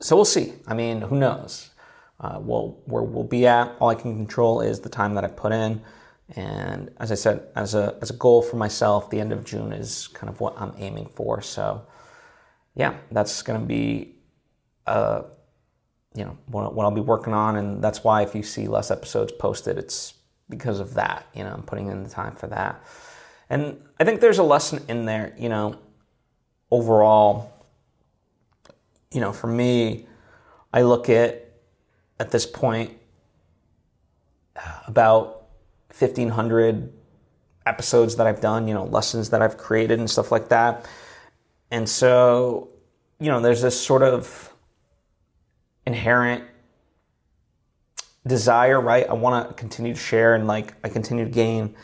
so 0.00 0.16
we'll 0.16 0.24
see. 0.24 0.54
I 0.66 0.74
mean, 0.74 1.02
who 1.02 1.16
knows? 1.16 1.70
Uh, 2.20 2.38
we'll, 2.38 2.78
where 2.84 3.02
we'll 3.02 3.24
be 3.24 3.46
at, 3.46 3.74
all 3.80 3.88
I 3.88 3.94
can 3.94 4.14
control 4.14 4.60
is 4.60 4.80
the 4.80 4.90
time 4.90 5.14
that 5.14 5.24
I 5.24 5.28
put 5.28 5.52
in. 5.52 5.80
And 6.36 6.90
as 7.00 7.10
I 7.10 7.14
said, 7.14 7.48
as 7.56 7.74
a, 7.74 7.96
as 8.02 8.10
a 8.10 8.12
goal 8.12 8.42
for 8.42 8.56
myself, 8.56 9.08
the 9.08 9.18
end 9.18 9.32
of 9.32 9.44
June 9.44 9.72
is 9.72 10.08
kind 10.08 10.28
of 10.28 10.40
what 10.40 10.54
I'm 10.60 10.74
aiming 10.76 11.06
for. 11.14 11.40
So, 11.40 11.86
yeah, 12.74 12.94
that's 13.10 13.42
going 13.42 13.58
to 13.58 13.66
be, 13.66 14.16
uh, 14.86 15.22
you 16.14 16.24
know, 16.24 16.36
what, 16.46 16.74
what 16.74 16.84
I'll 16.84 16.90
be 16.90 17.00
working 17.00 17.32
on. 17.32 17.56
And 17.56 17.82
that's 17.82 18.04
why 18.04 18.22
if 18.22 18.34
you 18.34 18.42
see 18.42 18.68
less 18.68 18.90
episodes 18.90 19.32
posted, 19.32 19.78
it's 19.78 20.14
because 20.48 20.78
of 20.78 20.94
that. 20.94 21.26
You 21.34 21.44
know, 21.44 21.52
I'm 21.52 21.62
putting 21.62 21.88
in 21.88 22.02
the 22.02 22.10
time 22.10 22.36
for 22.36 22.48
that. 22.48 22.84
And 23.48 23.82
I 23.98 24.04
think 24.04 24.20
there's 24.20 24.38
a 24.38 24.44
lesson 24.44 24.84
in 24.88 25.06
there, 25.06 25.34
you 25.38 25.48
know, 25.48 25.78
overall, 26.70 27.66
you 29.10 29.20
know, 29.20 29.32
for 29.32 29.48
me, 29.48 30.06
I 30.72 30.82
look 30.82 31.08
at, 31.08 31.49
at 32.20 32.30
this 32.30 32.44
point, 32.44 32.92
about 34.86 35.46
1,500 35.98 36.92
episodes 37.64 38.16
that 38.16 38.26
I've 38.26 38.42
done, 38.42 38.68
you 38.68 38.74
know, 38.74 38.84
lessons 38.84 39.30
that 39.30 39.40
I've 39.40 39.56
created 39.56 39.98
and 39.98 40.08
stuff 40.08 40.30
like 40.30 40.50
that. 40.50 40.86
And 41.70 41.88
so, 41.88 42.68
you 43.18 43.30
know, 43.30 43.40
there's 43.40 43.62
this 43.62 43.80
sort 43.80 44.02
of 44.02 44.52
inherent 45.86 46.44
desire, 48.26 48.78
right? 48.78 49.08
I 49.08 49.14
want 49.14 49.48
to 49.48 49.54
continue 49.54 49.94
to 49.94 49.98
share 49.98 50.34
and 50.34 50.46
like 50.46 50.74
I 50.84 50.90
continue 50.90 51.24
to 51.24 51.30
gain 51.30 51.74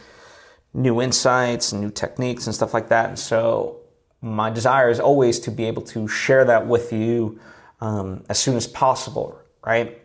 new 0.75 1.00
insights 1.00 1.73
and 1.73 1.81
new 1.81 1.90
techniques 1.90 2.47
and 2.47 2.55
stuff 2.55 2.75
like 2.75 2.90
that. 2.90 3.09
And 3.09 3.19
so, 3.19 3.81
my 4.21 4.50
desire 4.50 4.90
is 4.90 4.99
always 4.99 5.38
to 5.40 5.50
be 5.50 5.64
able 5.66 5.83
to 5.83 6.09
share 6.09 6.45
that 6.45 6.66
with 6.66 6.93
you 6.93 7.38
um, 7.81 8.25
as 8.28 8.38
soon 8.38 8.57
as 8.57 8.66
possible, 8.66 9.38
right? 9.64 10.02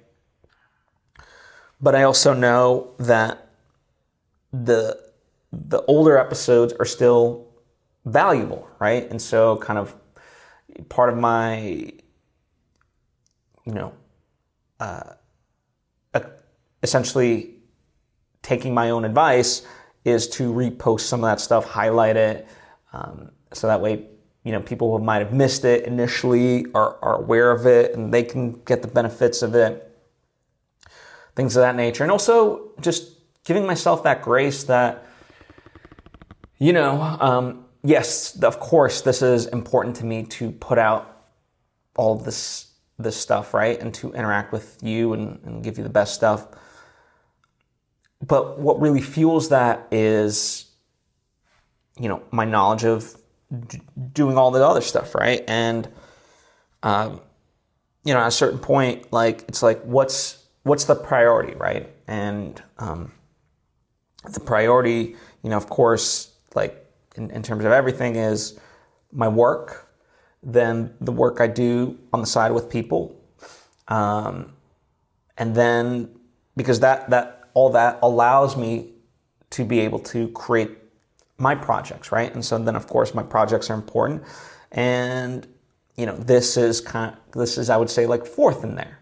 But 1.82 1.96
I 1.96 2.04
also 2.04 2.34
know 2.34 2.94
that 3.00 3.48
the 4.54 5.00
the 5.52 5.82
older 5.84 6.18
episodes 6.18 6.74
are 6.74 6.86
still 6.86 7.48
valuable, 8.06 8.68
right? 8.80 9.10
And 9.10 9.22
so, 9.22 9.58
kind 9.58 9.78
of 9.78 9.96
part 10.88 11.10
of 11.10 11.18
my, 11.18 11.92
you 13.66 13.74
know, 13.74 13.94
uh, 14.80 15.14
essentially 16.84 17.56
taking 18.42 18.74
my 18.74 18.90
own 18.90 19.06
advice 19.06 19.66
is 20.04 20.28
to 20.28 20.52
repost 20.52 21.02
some 21.02 21.24
of 21.24 21.30
that 21.30 21.40
stuff, 21.40 21.66
highlight 21.66 22.18
it, 22.18 22.48
um, 22.94 23.32
so 23.54 23.68
that 23.68 23.82
way, 23.82 24.08
you 24.44 24.52
know, 24.52 24.62
people 24.62 24.98
who 24.98 25.04
might 25.04 25.20
have 25.20 25.34
missed 25.34 25.64
it 25.66 25.86
initially 25.86 26.66
are, 26.74 26.98
are 27.04 27.22
aware 27.22 27.52
of 27.52 27.66
it 27.68 27.94
and 27.94 28.12
they 28.14 28.24
can 28.24 28.54
get 28.64 28.82
the 28.82 28.88
benefits 28.88 29.42
of 29.42 29.54
it, 29.54 29.91
things 31.42 31.56
of 31.56 31.62
that 31.62 31.76
nature. 31.76 32.04
And 32.04 32.12
also 32.12 32.70
just 32.82 33.14
giving 33.46 33.66
myself 33.66 34.04
that 34.04 34.22
grace 34.22 34.66
that, 34.66 35.08
you 36.60 36.72
know, 36.72 37.02
um, 37.02 37.66
yes, 37.84 38.40
of 38.44 38.60
course, 38.60 39.02
this 39.02 39.24
is 39.24 39.48
important 39.48 39.96
to 39.96 40.06
me 40.06 40.22
to 40.38 40.52
put 40.52 40.78
out 40.78 41.26
all 41.96 42.16
this 42.16 42.68
this 43.00 43.18
stuff, 43.18 43.56
right, 43.56 43.82
and 43.82 43.92
to 43.96 44.14
interact 44.14 44.52
with 44.52 44.78
you 44.84 45.14
and, 45.14 45.40
and 45.44 45.64
give 45.64 45.80
you 45.80 45.84
the 45.84 45.90
best 45.90 46.14
stuff. 46.14 46.46
But 48.22 48.60
what 48.60 48.80
really 48.80 49.02
fuels 49.02 49.50
that 49.50 49.88
is, 49.92 50.70
you 52.00 52.08
know, 52.08 52.22
my 52.30 52.46
knowledge 52.46 52.84
of 52.84 53.18
d- 53.68 53.82
doing 54.14 54.38
all 54.38 54.52
the 54.52 54.64
other 54.64 54.82
stuff, 54.82 55.16
right? 55.16 55.44
And, 55.48 55.90
um, 56.84 57.22
you 58.04 58.14
know, 58.14 58.20
at 58.20 58.28
a 58.28 58.32
certain 58.32 58.60
point, 58.60 59.12
like 59.12 59.46
it's 59.48 59.64
like, 59.64 59.82
what's 59.82 60.41
what's 60.64 60.86
the 60.86 60.96
priority, 60.96 61.56
right? 61.56 61.90
And 62.08 62.62
um, 62.78 63.12
the 64.30 64.40
priority, 64.40 65.16
you 65.44 65.50
know, 65.50 65.58
of 65.58 65.68
course, 65.70 66.34
like 66.56 66.86
in, 67.16 67.32
in 67.32 67.44
terms 67.44 67.66
of 67.66 67.72
everything 67.72 68.16
is 68.16 68.60
my 69.12 69.28
work, 69.28 69.90
then 70.44 70.94
the 71.02 71.12
work 71.12 71.42
I 71.42 71.48
do 71.48 71.98
on 72.14 72.22
the 72.22 72.28
side 72.28 72.52
with 72.52 72.70
people, 72.70 73.16
um, 73.88 74.54
and 75.38 75.56
then 75.56 76.10
because 76.58 76.80
that 76.80 77.10
that 77.10 77.50
all 77.54 77.70
that 77.72 78.00
allows 78.02 78.58
me 78.58 78.94
to 79.52 79.66
be 79.66 79.80
able 79.82 80.00
to 80.00 80.30
create 80.30 80.78
my 81.38 81.54
projects, 81.54 82.12
right? 82.12 82.34
And 82.34 82.44
so 82.44 82.58
then 82.58 82.76
of 82.76 82.88
course 82.88 83.14
my 83.14 83.24
projects 83.24 83.70
are 83.70 83.76
important, 83.76 84.24
and 84.72 85.48
you 85.96 86.06
know 86.06 86.16
this 86.16 86.58
is 86.58 86.82
kind 86.82 87.14
of, 87.14 87.40
this 87.40 87.58
is 87.58 87.70
I 87.70 87.78
would 87.78 87.90
say 87.90 88.08
like 88.08 88.26
fourth 88.26 88.64
in 88.64 88.76
there, 88.76 89.00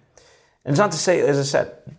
and 0.70 0.76
it's 0.76 0.80
not 0.80 0.92
to 0.92 1.00
say 1.00 1.20
as 1.22 1.40
I 1.40 1.42
said, 1.42 1.96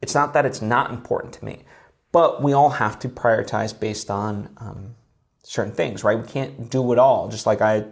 it's 0.00 0.14
not 0.14 0.32
that 0.34 0.46
it's 0.46 0.62
not 0.62 0.92
important 0.92 1.32
to 1.34 1.44
me. 1.44 1.64
But 2.12 2.40
we 2.40 2.52
all 2.52 2.70
have 2.70 2.96
to 3.00 3.08
prioritize 3.08 3.76
based 3.78 4.08
on 4.08 4.50
um, 4.58 4.94
certain 5.42 5.72
things, 5.72 6.04
right? 6.04 6.16
We 6.16 6.24
can't 6.24 6.70
do 6.70 6.92
it 6.92 6.98
all. 7.00 7.26
Just 7.26 7.44
like 7.44 7.60
I 7.60 7.86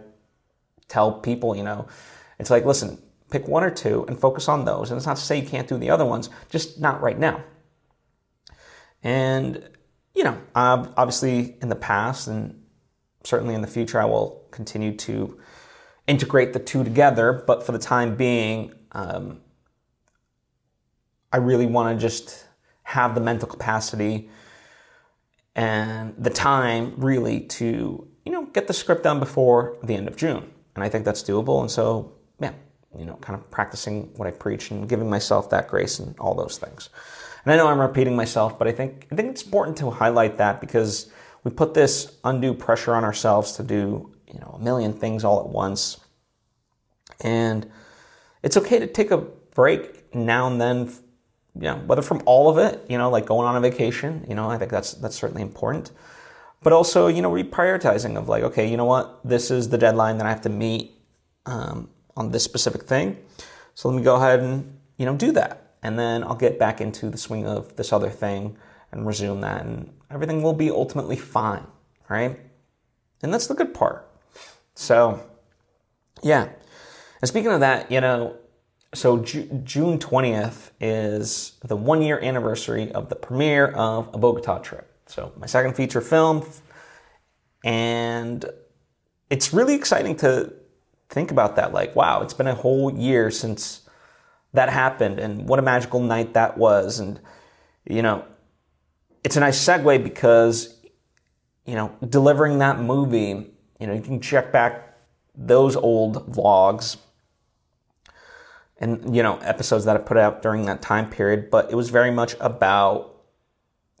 tell 0.87 1.19
people, 1.19 1.57
you 1.57 1.63
know, 1.63 1.89
it's 2.39 2.49
like, 2.49 2.63
listen, 2.63 2.97
pick 3.31 3.49
one 3.49 3.65
or 3.65 3.69
two 3.69 4.05
and 4.07 4.17
focus 4.17 4.47
on 4.47 4.63
those. 4.63 4.91
And 4.91 4.97
it's 4.97 5.05
not 5.05 5.17
to 5.17 5.21
say 5.21 5.41
you 5.41 5.45
can't 5.45 5.67
do 5.67 5.77
the 5.77 5.89
other 5.89 6.05
ones, 6.05 6.29
just 6.49 6.79
not 6.79 7.01
right 7.01 7.19
now. 7.19 7.43
And, 9.03 9.61
you 10.15 10.23
know, 10.23 10.41
I've 10.55 10.87
obviously 10.95 11.57
in 11.61 11.67
the 11.67 11.75
past 11.75 12.29
and 12.29 12.63
certainly 13.25 13.55
in 13.55 13.59
the 13.61 13.67
future, 13.67 13.99
I 13.99 14.05
will 14.05 14.47
continue 14.51 14.95
to 14.95 15.37
integrate 16.07 16.53
the 16.53 16.59
two 16.59 16.85
together. 16.85 17.43
But 17.45 17.65
for 17.65 17.73
the 17.73 17.77
time 17.77 18.15
being, 18.15 18.71
um, 18.93 19.41
I 21.37 21.39
really 21.39 21.67
want 21.67 21.95
to 21.95 22.01
just 22.01 22.47
have 22.81 23.13
the 23.13 23.21
mental 23.21 23.47
capacity 23.47 24.27
and 25.55 26.15
the 26.17 26.31
time 26.31 26.95
really 26.97 27.41
to 27.41 28.07
you 28.25 28.31
know 28.31 28.45
get 28.45 28.65
the 28.65 28.73
script 28.73 29.03
done 29.03 29.19
before 29.19 29.77
the 29.83 29.93
end 29.93 30.07
of 30.07 30.15
June. 30.17 30.51
And 30.73 30.83
I 30.83 30.89
think 30.89 31.05
that's 31.05 31.21
doable. 31.21 31.61
And 31.61 31.69
so 31.69 32.11
yeah, 32.39 32.53
you 32.97 33.05
know, 33.05 33.17
kind 33.17 33.37
of 33.39 33.51
practicing 33.51 34.09
what 34.15 34.27
I 34.27 34.31
preach 34.31 34.71
and 34.71 34.89
giving 34.89 35.11
myself 35.11 35.51
that 35.51 35.67
grace 35.67 35.99
and 35.99 36.17
all 36.17 36.33
those 36.33 36.57
things. 36.57 36.89
And 37.45 37.53
I 37.53 37.55
know 37.55 37.67
I'm 37.67 37.79
repeating 37.79 38.15
myself, 38.15 38.57
but 38.57 38.67
I 38.67 38.71
think 38.71 39.05
I 39.11 39.15
think 39.15 39.29
it's 39.29 39.43
important 39.43 39.77
to 39.77 39.91
highlight 39.91 40.37
that 40.37 40.59
because 40.59 41.11
we 41.43 41.51
put 41.51 41.75
this 41.75 42.17
undue 42.23 42.55
pressure 42.55 42.95
on 42.95 43.03
ourselves 43.03 43.51
to 43.57 43.63
do 43.63 44.11
you 44.27 44.39
know 44.39 44.55
a 44.59 44.63
million 44.63 44.91
things 44.91 45.23
all 45.23 45.39
at 45.39 45.49
once, 45.49 45.99
and 47.21 47.69
it's 48.41 48.57
okay 48.57 48.79
to 48.79 48.87
take 48.87 49.11
a 49.11 49.17
break 49.17 50.15
now 50.15 50.47
and 50.47 50.59
then 50.59 50.91
you 51.57 51.63
know, 51.63 51.77
whether 51.85 52.01
from 52.01 52.21
all 52.25 52.49
of 52.49 52.57
it, 52.57 52.85
you 52.89 52.97
know, 52.97 53.09
like 53.09 53.25
going 53.25 53.47
on 53.47 53.55
a 53.55 53.59
vacation, 53.59 54.25
you 54.29 54.35
know, 54.35 54.49
I 54.49 54.57
think 54.57 54.71
that's 54.71 54.93
that's 54.93 55.15
certainly 55.15 55.41
important. 55.41 55.91
But 56.61 56.73
also, 56.73 57.07
you 57.07 57.21
know, 57.21 57.31
reprioritizing 57.31 58.17
of 58.17 58.29
like, 58.29 58.43
okay, 58.43 58.69
you 58.69 58.77
know 58.77 58.85
what, 58.85 59.19
this 59.23 59.51
is 59.51 59.69
the 59.69 59.77
deadline 59.77 60.17
that 60.17 60.25
I 60.25 60.29
have 60.29 60.41
to 60.41 60.49
meet 60.49 60.91
um, 61.45 61.89
on 62.15 62.31
this 62.31 62.43
specific 62.43 62.83
thing. 62.83 63.17
So 63.75 63.89
let 63.89 63.97
me 63.97 64.03
go 64.03 64.15
ahead 64.15 64.39
and 64.39 64.77
you 64.97 65.05
know 65.05 65.15
do 65.15 65.31
that, 65.33 65.73
and 65.83 65.97
then 65.97 66.23
I'll 66.23 66.35
get 66.35 66.57
back 66.59 66.81
into 66.81 67.09
the 67.09 67.17
swing 67.17 67.45
of 67.45 67.75
this 67.75 67.93
other 67.93 68.09
thing 68.09 68.57
and 68.91 69.05
resume 69.05 69.41
that, 69.41 69.65
and 69.65 69.93
everything 70.11 70.41
will 70.41 70.53
be 70.53 70.71
ultimately 70.71 71.17
fine, 71.17 71.65
right? 72.09 72.39
And 73.21 73.33
that's 73.33 73.47
the 73.47 73.55
good 73.55 73.73
part. 73.73 74.07
So, 74.75 75.19
yeah. 76.21 76.49
And 77.21 77.27
speaking 77.27 77.51
of 77.51 77.61
that, 77.61 77.91
you 77.91 77.99
know, 77.99 78.35
so 78.97 79.19
Ju- 79.19 79.61
June 79.63 79.99
20th 79.99 80.71
is 80.79 81.53
the 81.63 81.75
one 81.75 82.01
year 82.01 82.19
anniversary 82.19 82.91
of 82.91 83.09
the 83.09 83.15
premiere 83.15 83.67
of 83.67 84.09
A 84.13 84.17
Bogota 84.17 84.59
Trip. 84.59 84.91
So 85.05 85.31
my 85.37 85.45
second 85.45 85.75
feature 85.75 86.01
film. 86.01 86.45
And 87.63 88.45
it's 89.29 89.53
really 89.53 89.75
exciting 89.75 90.15
to 90.17 90.53
think 91.09 91.31
about 91.31 91.55
that. 91.57 91.73
Like, 91.73 91.95
wow, 91.95 92.21
it's 92.21 92.33
been 92.33 92.47
a 92.47 92.55
whole 92.55 92.93
year 92.93 93.31
since 93.31 93.81
that 94.53 94.69
happened 94.69 95.19
and 95.19 95.47
what 95.47 95.59
a 95.59 95.61
magical 95.61 95.99
night 95.99 96.33
that 96.33 96.57
was. 96.57 96.99
And, 96.99 97.19
you 97.85 98.01
know, 98.01 98.25
it's 99.23 99.37
a 99.37 99.39
nice 99.39 99.63
segue 99.63 100.03
because, 100.03 100.81
you 101.65 101.75
know, 101.75 101.95
delivering 102.09 102.59
that 102.59 102.79
movie, 102.79 103.51
you 103.79 103.87
know, 103.87 103.93
you 103.93 104.01
can 104.01 104.19
check 104.21 104.51
back 104.51 104.97
those 105.35 105.75
old 105.75 106.31
vlogs 106.31 106.97
and 108.79 109.15
you 109.15 109.23
know 109.23 109.37
episodes 109.37 109.85
that 109.85 109.95
I 109.95 109.99
put 109.99 110.17
out 110.17 110.41
during 110.41 110.65
that 110.65 110.81
time 110.81 111.09
period, 111.09 111.49
but 111.49 111.71
it 111.71 111.75
was 111.75 111.89
very 111.89 112.11
much 112.11 112.35
about 112.39 113.15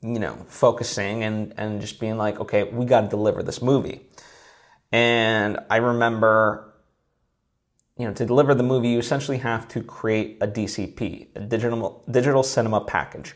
you 0.01 0.19
know 0.19 0.35
focusing 0.47 1.23
and 1.23 1.53
and 1.57 1.81
just 1.81 1.99
being 1.99 2.17
like, 2.17 2.39
okay, 2.39 2.63
we 2.63 2.85
got 2.85 3.01
to 3.01 3.07
deliver 3.07 3.43
this 3.43 3.61
movie. 3.61 4.01
And 4.91 5.59
I 5.69 5.77
remember, 5.77 6.73
you 7.97 8.07
know, 8.07 8.13
to 8.13 8.25
deliver 8.25 8.55
the 8.55 8.63
movie, 8.63 8.89
you 8.89 8.99
essentially 8.99 9.39
have 9.39 9.67
to 9.69 9.83
create 9.83 10.37
a 10.41 10.47
DCP, 10.47 11.27
a 11.35 11.39
digital 11.41 12.03
digital 12.09 12.43
cinema 12.43 12.81
package. 12.81 13.35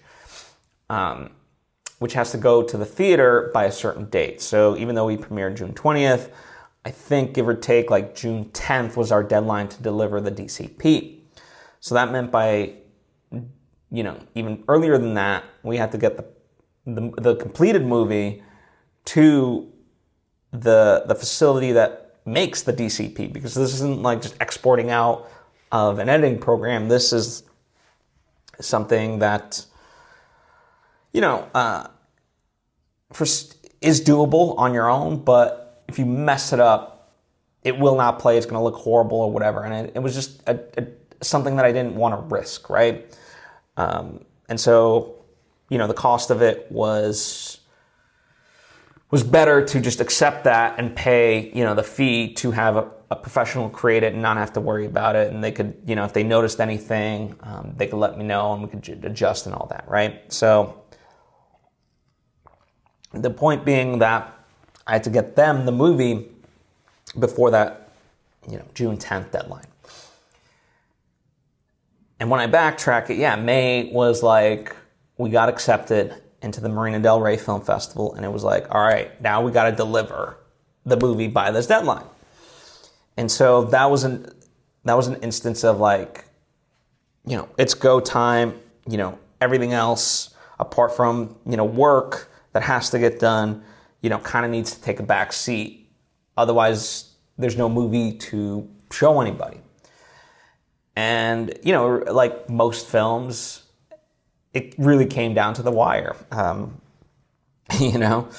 Um, 0.90 1.32
which 2.00 2.14
has 2.14 2.32
to 2.32 2.38
go 2.38 2.64
to 2.64 2.78
the 2.78 2.86
theater 2.86 3.52
by 3.54 3.66
a 3.66 3.72
certain 3.72 4.06
date. 4.06 4.42
So 4.42 4.76
even 4.76 4.96
though 4.96 5.06
we 5.06 5.18
premiered 5.18 5.56
June 5.56 5.72
20th, 5.72 6.32
I 6.84 6.90
think, 6.90 7.36
give 7.36 7.48
or 7.48 7.54
take, 7.54 7.92
like 7.92 8.16
June 8.16 8.46
10th 8.46 8.98
was 8.98 9.12
our 9.12 9.24
deadline 9.24 9.68
to 9.68 9.84
deliver 9.84 10.20
the 10.20 10.32
DCP. 10.32 11.21
So 11.82 11.96
that 11.96 12.12
meant 12.12 12.32
by, 12.32 12.76
you 13.92 14.04
know, 14.04 14.18
even 14.36 14.64
earlier 14.68 14.98
than 14.98 15.16
that, 15.16 15.44
we 15.64 15.78
had 15.78 15.92
to 15.92 15.98
get 15.98 16.16
the, 16.16 16.26
the, 16.86 17.12
the 17.22 17.36
completed 17.36 17.86
movie 17.86 18.44
to 19.06 19.72
the, 20.52 21.04
the 21.08 21.16
facility 21.16 21.72
that 21.74 22.20
makes 22.24 22.62
the 22.62 22.72
DCP 22.72 23.34
because 23.34 23.56
this 23.56 23.74
isn't 23.74 24.04
like 24.04 24.22
just 24.22 24.36
exporting 24.40 24.92
out 24.92 25.28
of 25.72 25.98
an 25.98 26.08
editing 26.08 26.40
program. 26.40 26.88
This 26.88 27.12
is 27.12 27.44
something 28.60 29.20
that, 29.20 29.66
you 31.14 31.22
know, 31.22 31.50
uh, 31.56 31.88
for, 33.12 33.24
is 33.24 34.06
doable 34.06 34.56
on 34.60 34.72
your 34.74 34.88
own, 34.88 35.24
but 35.24 35.84
if 35.88 35.98
you 35.98 36.06
mess 36.06 36.54
it 36.54 36.60
up, 36.60 37.18
it 37.64 37.78
will 37.78 37.96
not 37.96 38.20
play. 38.20 38.38
It's 38.38 38.46
going 38.46 38.60
to 38.60 38.64
look 38.64 38.76
horrible 38.76 39.18
or 39.18 39.32
whatever. 39.32 39.64
And 39.64 39.88
it, 39.88 39.94
it 39.96 40.00
was 40.00 40.14
just 40.14 40.44
a, 40.48 40.60
a, 40.78 40.86
something 41.22 41.56
that 41.56 41.66
I 41.66 41.72
didn't 41.72 41.96
want 41.96 42.16
to 42.16 42.36
risk, 42.36 42.70
right? 42.70 43.18
Um, 43.78 44.26
and 44.50 44.60
so, 44.60 45.24
you 45.70 45.78
know, 45.78 45.88
the 45.88 45.94
cost 45.94 46.30
of 46.30 46.42
it 46.42 46.72
was 46.72 47.62
was 49.12 49.24
better 49.24 49.64
to 49.66 49.82
just 49.82 50.00
accept 50.00 50.46
that 50.46 50.80
and 50.80 50.96
pay, 50.96 51.52
you 51.54 51.66
know, 51.66 51.76
the 51.76 51.84
fee 51.84 52.34
to 52.34 52.52
have 52.52 52.78
a, 52.78 52.90
a, 53.12 53.16
professional 53.16 53.70
create 53.70 54.04
it 54.04 54.14
and 54.14 54.22
not 54.22 54.38
have 54.38 54.54
to 54.54 54.62
worry 54.62 54.86
about 54.86 55.18
it. 55.18 55.34
And 55.34 55.44
they 55.44 55.52
could, 55.52 55.76
you 55.86 55.96
know, 55.96 56.06
if 56.06 56.14
they 56.14 56.24
noticed 56.24 56.62
anything, 56.62 57.36
um, 57.42 57.74
they 57.76 57.88
could 57.88 58.00
let 58.00 58.18
me 58.18 58.24
know 58.24 58.54
and 58.54 58.64
we 58.64 58.70
could 58.70 59.04
adjust 59.04 59.48
and 59.48 59.54
all 59.54 59.68
that, 59.68 59.84
right? 59.90 60.32
So 60.32 60.82
the 63.12 63.30
point 63.30 63.66
being 63.66 64.00
that 64.00 64.34
I 64.88 64.94
had 64.94 65.04
to 65.04 65.10
get 65.10 65.36
them 65.36 65.66
the 65.66 65.74
movie 65.74 66.30
before 67.20 67.52
that, 67.52 67.92
you 68.50 68.58
know, 68.58 68.66
June 68.74 68.98
10th 68.98 69.32
deadline. 69.32 69.66
And 72.22 72.30
when 72.30 72.40
I 72.40 72.46
backtrack 72.46 73.10
it, 73.10 73.18
yeah, 73.18 73.36
May 73.36 73.90
was 73.92 74.22
like, 74.22 74.76
we 75.18 75.32
got 75.32 75.50
accepted 75.50 76.14
into 76.44 76.62
the 76.62 76.70
Marina 76.70 77.00
Del 77.00 77.20
Rey 77.20 77.36
Film 77.36 77.62
Festival, 77.62 78.14
and 78.14 78.24
it 78.24 78.32
was 78.32 78.44
like, 78.44 78.68
all 78.70 78.80
right, 78.80 79.20
now 79.24 79.42
we 79.42 79.52
got 79.52 79.72
to 79.72 79.76
deliver 79.76 80.38
the 80.86 80.98
movie 80.98 81.28
by 81.28 81.50
this 81.50 81.66
deadline. 81.66 82.06
And 83.18 83.32
so 83.32 83.64
that 83.66 83.90
was 83.90 84.04
an 84.04 84.32
that 84.86 84.94
was 84.94 85.08
an 85.08 85.16
instance 85.24 85.64
of 85.64 85.80
like, 85.80 86.26
you 87.26 87.36
know, 87.36 87.50
it's 87.58 87.74
go 87.74 88.00
time. 88.00 88.54
You 88.88 88.98
know, 88.98 89.18
everything 89.42 89.74
else 89.74 90.36
apart 90.60 90.96
from 90.96 91.36
you 91.48 91.58
know 91.58 91.66
work 91.66 92.32
that 92.54 92.62
has 92.62 92.92
to 92.92 93.00
get 93.00 93.20
done, 93.20 93.64
you 94.02 94.12
know, 94.12 94.20
kind 94.20 94.46
of 94.46 94.52
needs 94.52 94.76
to 94.76 94.82
take 94.84 95.00
a 95.00 95.04
back 95.04 95.34
seat. 95.34 95.90
Otherwise, 96.38 97.16
there's 97.40 97.58
no 97.58 97.68
movie 97.68 98.14
to 98.14 98.70
show 98.92 99.22
anybody. 99.22 99.61
And, 100.96 101.58
you 101.64 101.72
know, 101.72 102.04
like 102.12 102.50
most 102.50 102.88
films, 102.88 103.64
it 104.54 104.76
really 104.78 105.06
came 105.06 105.34
down 105.34 105.54
to 105.56 105.64
the 105.64 105.72
wire, 105.72 106.16
um, 106.32 106.82
you 107.80 107.98
know? 107.98 108.30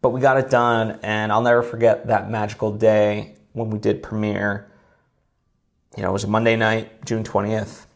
But 0.00 0.10
we 0.10 0.20
got 0.20 0.36
it 0.36 0.50
done, 0.50 1.00
and 1.02 1.32
I'll 1.32 1.42
never 1.42 1.62
forget 1.62 2.06
that 2.06 2.30
magical 2.30 2.70
day 2.72 3.34
when 3.52 3.70
we 3.70 3.78
did 3.78 4.02
premiere. 4.02 4.70
You 5.96 6.02
know, 6.02 6.10
it 6.10 6.12
was 6.12 6.24
a 6.24 6.28
Monday 6.28 6.56
night, 6.56 7.04
June 7.04 7.24
20th, 7.24 7.86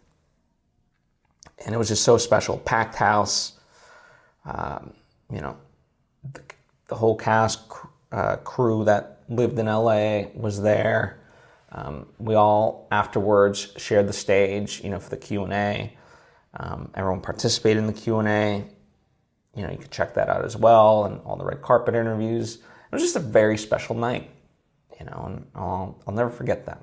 and 1.64 1.74
it 1.74 1.78
was 1.78 1.88
just 1.88 2.02
so 2.02 2.18
special. 2.18 2.58
Packed 2.58 2.94
house. 2.94 3.58
Um, 4.44 4.94
you 5.30 5.40
know, 5.40 5.56
the, 6.32 6.40
the 6.88 6.94
whole 6.94 7.14
cast 7.16 7.60
uh, 8.10 8.36
crew 8.36 8.84
that 8.84 9.20
lived 9.28 9.58
in 9.58 9.66
LA 9.66 10.24
was 10.34 10.60
there. 10.60 11.19
Um, 11.72 12.06
we 12.18 12.34
all 12.34 12.88
afterwards 12.90 13.72
shared 13.76 14.08
the 14.08 14.12
stage, 14.12 14.82
you 14.82 14.90
know, 14.90 14.98
for 14.98 15.10
the 15.10 15.16
Q 15.16 15.44
and 15.44 15.52
A. 15.52 15.96
Um, 16.54 16.90
everyone 16.94 17.20
participated 17.20 17.78
in 17.78 17.86
the 17.86 17.92
Q 17.92 18.18
and 18.18 18.28
A. 18.28 18.64
You 19.54 19.62
know, 19.62 19.70
you 19.70 19.78
could 19.78 19.90
check 19.90 20.14
that 20.14 20.28
out 20.28 20.44
as 20.44 20.56
well, 20.56 21.04
and 21.04 21.20
all 21.22 21.36
the 21.36 21.44
red 21.44 21.62
carpet 21.62 21.94
interviews. 21.94 22.56
It 22.56 22.92
was 22.92 23.02
just 23.02 23.16
a 23.16 23.20
very 23.20 23.56
special 23.56 23.94
night, 23.94 24.30
you 24.98 25.06
know, 25.06 25.24
and 25.26 25.46
I'll, 25.54 26.02
I'll 26.06 26.14
never 26.14 26.30
forget 26.30 26.66
that. 26.66 26.82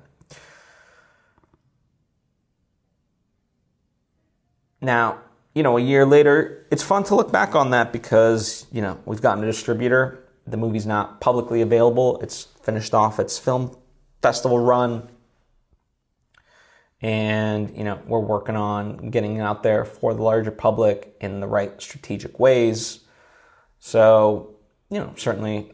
Now, 4.80 5.20
you 5.54 5.62
know, 5.62 5.76
a 5.76 5.80
year 5.80 6.06
later, 6.06 6.66
it's 6.70 6.82
fun 6.82 7.04
to 7.04 7.14
look 7.14 7.32
back 7.32 7.54
on 7.54 7.70
that 7.70 7.92
because, 7.92 8.66
you 8.70 8.80
know, 8.80 8.98
we've 9.04 9.20
gotten 9.20 9.42
a 9.42 9.46
distributor. 9.46 10.24
The 10.46 10.56
movie's 10.56 10.86
not 10.86 11.20
publicly 11.20 11.60
available. 11.60 12.20
It's 12.20 12.44
finished 12.62 12.94
off 12.94 13.18
its 13.18 13.38
film 13.38 13.76
festival 14.22 14.58
run. 14.58 15.08
And, 17.00 17.76
you 17.76 17.84
know, 17.84 18.00
we're 18.06 18.18
working 18.18 18.56
on 18.56 19.10
getting 19.10 19.38
out 19.40 19.62
there 19.62 19.84
for 19.84 20.14
the 20.14 20.22
larger 20.22 20.50
public 20.50 21.16
in 21.20 21.40
the 21.40 21.46
right 21.46 21.80
strategic 21.80 22.40
ways. 22.40 23.00
So, 23.78 24.56
you 24.90 24.98
know, 24.98 25.12
certainly 25.16 25.72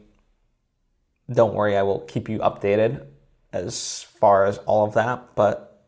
don't 1.32 1.54
worry, 1.54 1.76
I 1.76 1.82
will 1.82 2.00
keep 2.00 2.28
you 2.28 2.38
updated 2.40 3.06
as 3.52 4.02
far 4.02 4.44
as 4.44 4.58
all 4.58 4.84
of 4.86 4.94
that. 4.94 5.34
But 5.34 5.86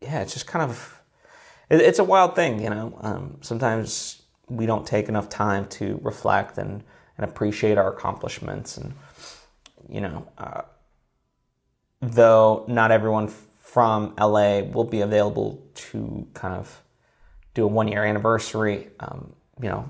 yeah, 0.00 0.22
it's 0.22 0.32
just 0.32 0.46
kind 0.46 0.70
of 0.70 1.02
it, 1.68 1.80
it's 1.80 1.98
a 1.98 2.04
wild 2.04 2.34
thing, 2.34 2.62
you 2.62 2.70
know. 2.70 2.98
Um, 3.00 3.38
sometimes 3.40 4.22
we 4.48 4.66
don't 4.66 4.86
take 4.86 5.08
enough 5.08 5.28
time 5.28 5.66
to 5.68 5.98
reflect 6.02 6.58
and, 6.58 6.82
and 7.18 7.28
appreciate 7.28 7.78
our 7.78 7.92
accomplishments. 7.92 8.76
And, 8.76 8.94
you 9.88 10.00
know, 10.00 10.28
uh, 10.38 10.62
though 12.00 12.64
not 12.68 12.90
everyone 12.90 13.28
from 13.28 14.14
LA 14.18 14.60
will 14.60 14.84
be 14.84 15.00
available 15.00 15.62
to 15.74 16.26
kind 16.34 16.54
of 16.54 16.82
do 17.54 17.64
a 17.64 17.66
one 17.66 17.88
year 17.88 18.04
anniversary, 18.04 18.88
um, 19.00 19.34
you 19.60 19.68
know, 19.68 19.88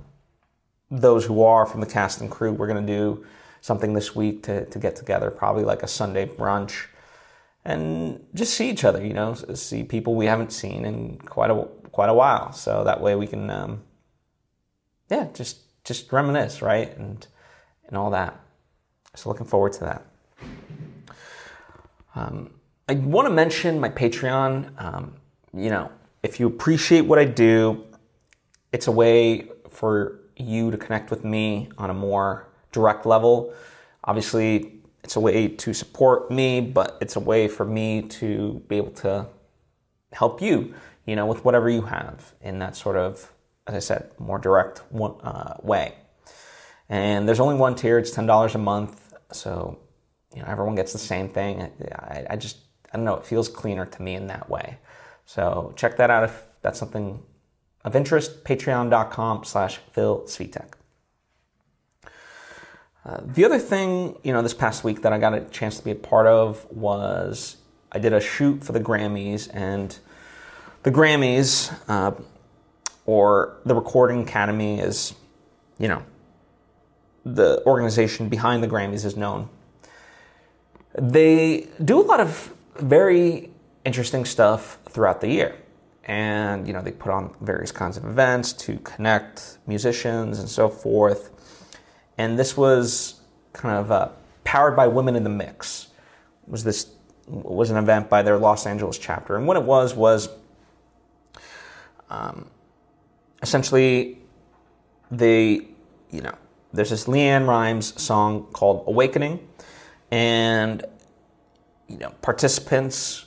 those 0.90 1.24
who 1.24 1.42
are 1.42 1.66
from 1.66 1.80
the 1.80 1.86
cast 1.86 2.20
and 2.20 2.30
crew, 2.30 2.52
we're 2.52 2.68
going 2.68 2.86
to 2.86 2.92
do 2.92 3.24
something 3.60 3.92
this 3.92 4.14
week 4.14 4.44
to, 4.44 4.64
to 4.66 4.78
get 4.78 4.94
together, 4.94 5.30
probably 5.30 5.64
like 5.64 5.82
a 5.82 5.88
Sunday 5.88 6.26
brunch 6.26 6.86
and 7.66 8.24
just 8.32 8.54
see 8.54 8.70
each 8.70 8.84
other, 8.84 9.04
you 9.04 9.12
know, 9.12 9.34
see 9.34 9.82
people 9.82 10.14
we 10.14 10.26
haven't 10.26 10.52
seen 10.52 10.84
in 10.84 11.18
quite 11.18 11.50
a 11.50 11.64
quite 11.90 12.08
a 12.08 12.14
while. 12.14 12.52
So 12.52 12.84
that 12.84 13.00
way 13.00 13.16
we 13.16 13.26
can, 13.26 13.50
um, 13.50 13.82
yeah, 15.10 15.26
just 15.34 15.82
just 15.82 16.12
reminisce, 16.12 16.62
right, 16.62 16.96
and 16.96 17.26
and 17.88 17.96
all 17.96 18.10
that. 18.10 18.40
So 19.16 19.28
looking 19.28 19.46
forward 19.46 19.72
to 19.74 19.80
that. 19.80 20.06
Um, 22.16 22.50
I 22.88 22.94
want 22.94 23.28
to 23.28 23.34
mention 23.34 23.78
my 23.78 23.90
Patreon. 23.90 24.82
Um, 24.82 25.16
you 25.54 25.70
know, 25.70 25.92
if 26.22 26.40
you 26.40 26.46
appreciate 26.46 27.02
what 27.02 27.18
I 27.18 27.24
do, 27.24 27.84
it's 28.72 28.86
a 28.86 28.92
way 28.92 29.48
for 29.68 30.20
you 30.36 30.70
to 30.70 30.78
connect 30.78 31.10
with 31.10 31.24
me 31.24 31.68
on 31.78 31.90
a 31.90 31.94
more 31.94 32.48
direct 32.72 33.06
level. 33.06 33.54
Obviously, 34.04 34.80
it's 35.04 35.16
a 35.16 35.20
way 35.20 35.48
to 35.48 35.74
support 35.74 36.30
me, 36.30 36.60
but 36.60 36.96
it's 37.00 37.16
a 37.16 37.20
way 37.20 37.48
for 37.48 37.64
me 37.64 38.02
to 38.02 38.62
be 38.66 38.76
able 38.76 38.90
to 38.92 39.26
help 40.12 40.40
you, 40.40 40.74
you 41.04 41.16
know, 41.16 41.26
with 41.26 41.44
whatever 41.44 41.68
you 41.68 41.82
have 41.82 42.34
in 42.40 42.58
that 42.60 42.76
sort 42.76 42.96
of, 42.96 43.32
as 43.66 43.74
I 43.74 43.78
said, 43.78 44.10
more 44.18 44.38
direct 44.38 44.78
one, 44.90 45.20
uh, 45.20 45.56
way. 45.62 45.94
And 46.88 47.28
there's 47.28 47.40
only 47.40 47.56
one 47.56 47.74
tier; 47.74 47.98
it's 47.98 48.10
ten 48.10 48.26
dollars 48.26 48.54
a 48.54 48.58
month, 48.58 49.12
so 49.32 49.78
you 50.34 50.42
know 50.42 50.48
everyone 50.48 50.74
gets 50.74 50.92
the 50.92 50.98
same 50.98 51.28
thing. 51.28 51.62
I, 51.94 52.26
I 52.30 52.36
just, 52.36 52.58
I 52.92 52.96
don't 52.96 53.04
know, 53.04 53.16
it 53.16 53.24
feels 53.24 53.48
cleaner 53.48 53.86
to 53.86 54.02
me 54.02 54.14
in 54.14 54.26
that 54.28 54.48
way. 54.48 54.78
So 55.24 55.72
check 55.76 55.96
that 55.96 56.10
out 56.10 56.24
if 56.24 56.42
that's 56.62 56.78
something 56.78 57.22
of 57.84 57.96
interest. 57.96 58.44
Patreon.com/slash 58.44 59.78
Phil 59.92 60.22
Svitek. 60.22 60.72
Uh, 63.04 63.20
the 63.24 63.44
other 63.44 63.58
thing, 63.58 64.18
you 64.24 64.32
know, 64.32 64.42
this 64.42 64.54
past 64.54 64.82
week 64.82 65.02
that 65.02 65.12
I 65.12 65.18
got 65.18 65.32
a 65.32 65.40
chance 65.42 65.78
to 65.78 65.84
be 65.84 65.92
a 65.92 65.94
part 65.94 66.26
of 66.26 66.66
was 66.72 67.56
I 67.92 68.00
did 68.00 68.12
a 68.12 68.20
shoot 68.20 68.64
for 68.64 68.72
the 68.72 68.80
Grammys, 68.80 69.48
and 69.54 69.96
the 70.82 70.90
Grammys, 70.90 71.72
uh, 71.88 72.12
or 73.06 73.58
the 73.64 73.76
Recording 73.76 74.22
Academy, 74.22 74.80
is, 74.80 75.14
you 75.78 75.86
know, 75.86 76.02
the 77.24 77.64
organization 77.64 78.28
behind 78.28 78.62
the 78.62 78.68
Grammys 78.68 79.04
is 79.04 79.16
known. 79.16 79.48
They 80.98 81.68
do 81.84 82.00
a 82.00 82.04
lot 82.04 82.20
of 82.20 82.52
very 82.76 83.50
interesting 83.84 84.24
stuff 84.24 84.78
throughout 84.88 85.20
the 85.20 85.28
year. 85.28 85.56
And, 86.04 86.66
you 86.66 86.72
know, 86.72 86.82
they 86.82 86.92
put 86.92 87.10
on 87.10 87.34
various 87.40 87.72
kinds 87.72 87.96
of 87.96 88.04
events 88.04 88.52
to 88.52 88.78
connect 88.78 89.58
musicians 89.66 90.38
and 90.38 90.48
so 90.48 90.68
forth 90.68 91.30
and 92.18 92.38
this 92.38 92.56
was 92.56 93.20
kind 93.52 93.78
of 93.78 93.90
uh, 93.90 94.08
powered 94.44 94.76
by 94.76 94.86
Women 94.86 95.16
in 95.16 95.24
the 95.24 95.30
Mix. 95.30 95.88
Was 96.46 96.64
this 96.64 96.90
was 97.26 97.70
an 97.70 97.76
event 97.76 98.08
by 98.08 98.22
their 98.22 98.38
Los 98.38 98.66
Angeles 98.66 98.98
chapter, 98.98 99.36
and 99.36 99.46
what 99.46 99.56
it 99.56 99.64
was 99.64 99.94
was 99.94 100.28
um, 102.08 102.48
essentially 103.42 104.18
they, 105.10 105.66
you 106.10 106.20
know, 106.20 106.34
there's 106.72 106.90
this 106.90 107.04
LeAnn 107.06 107.46
Rimes 107.48 108.00
song 108.00 108.46
called 108.52 108.84
"Awakening," 108.86 109.46
and 110.16 110.82
you 111.88 111.98
know 111.98 112.08
participants 112.22 113.26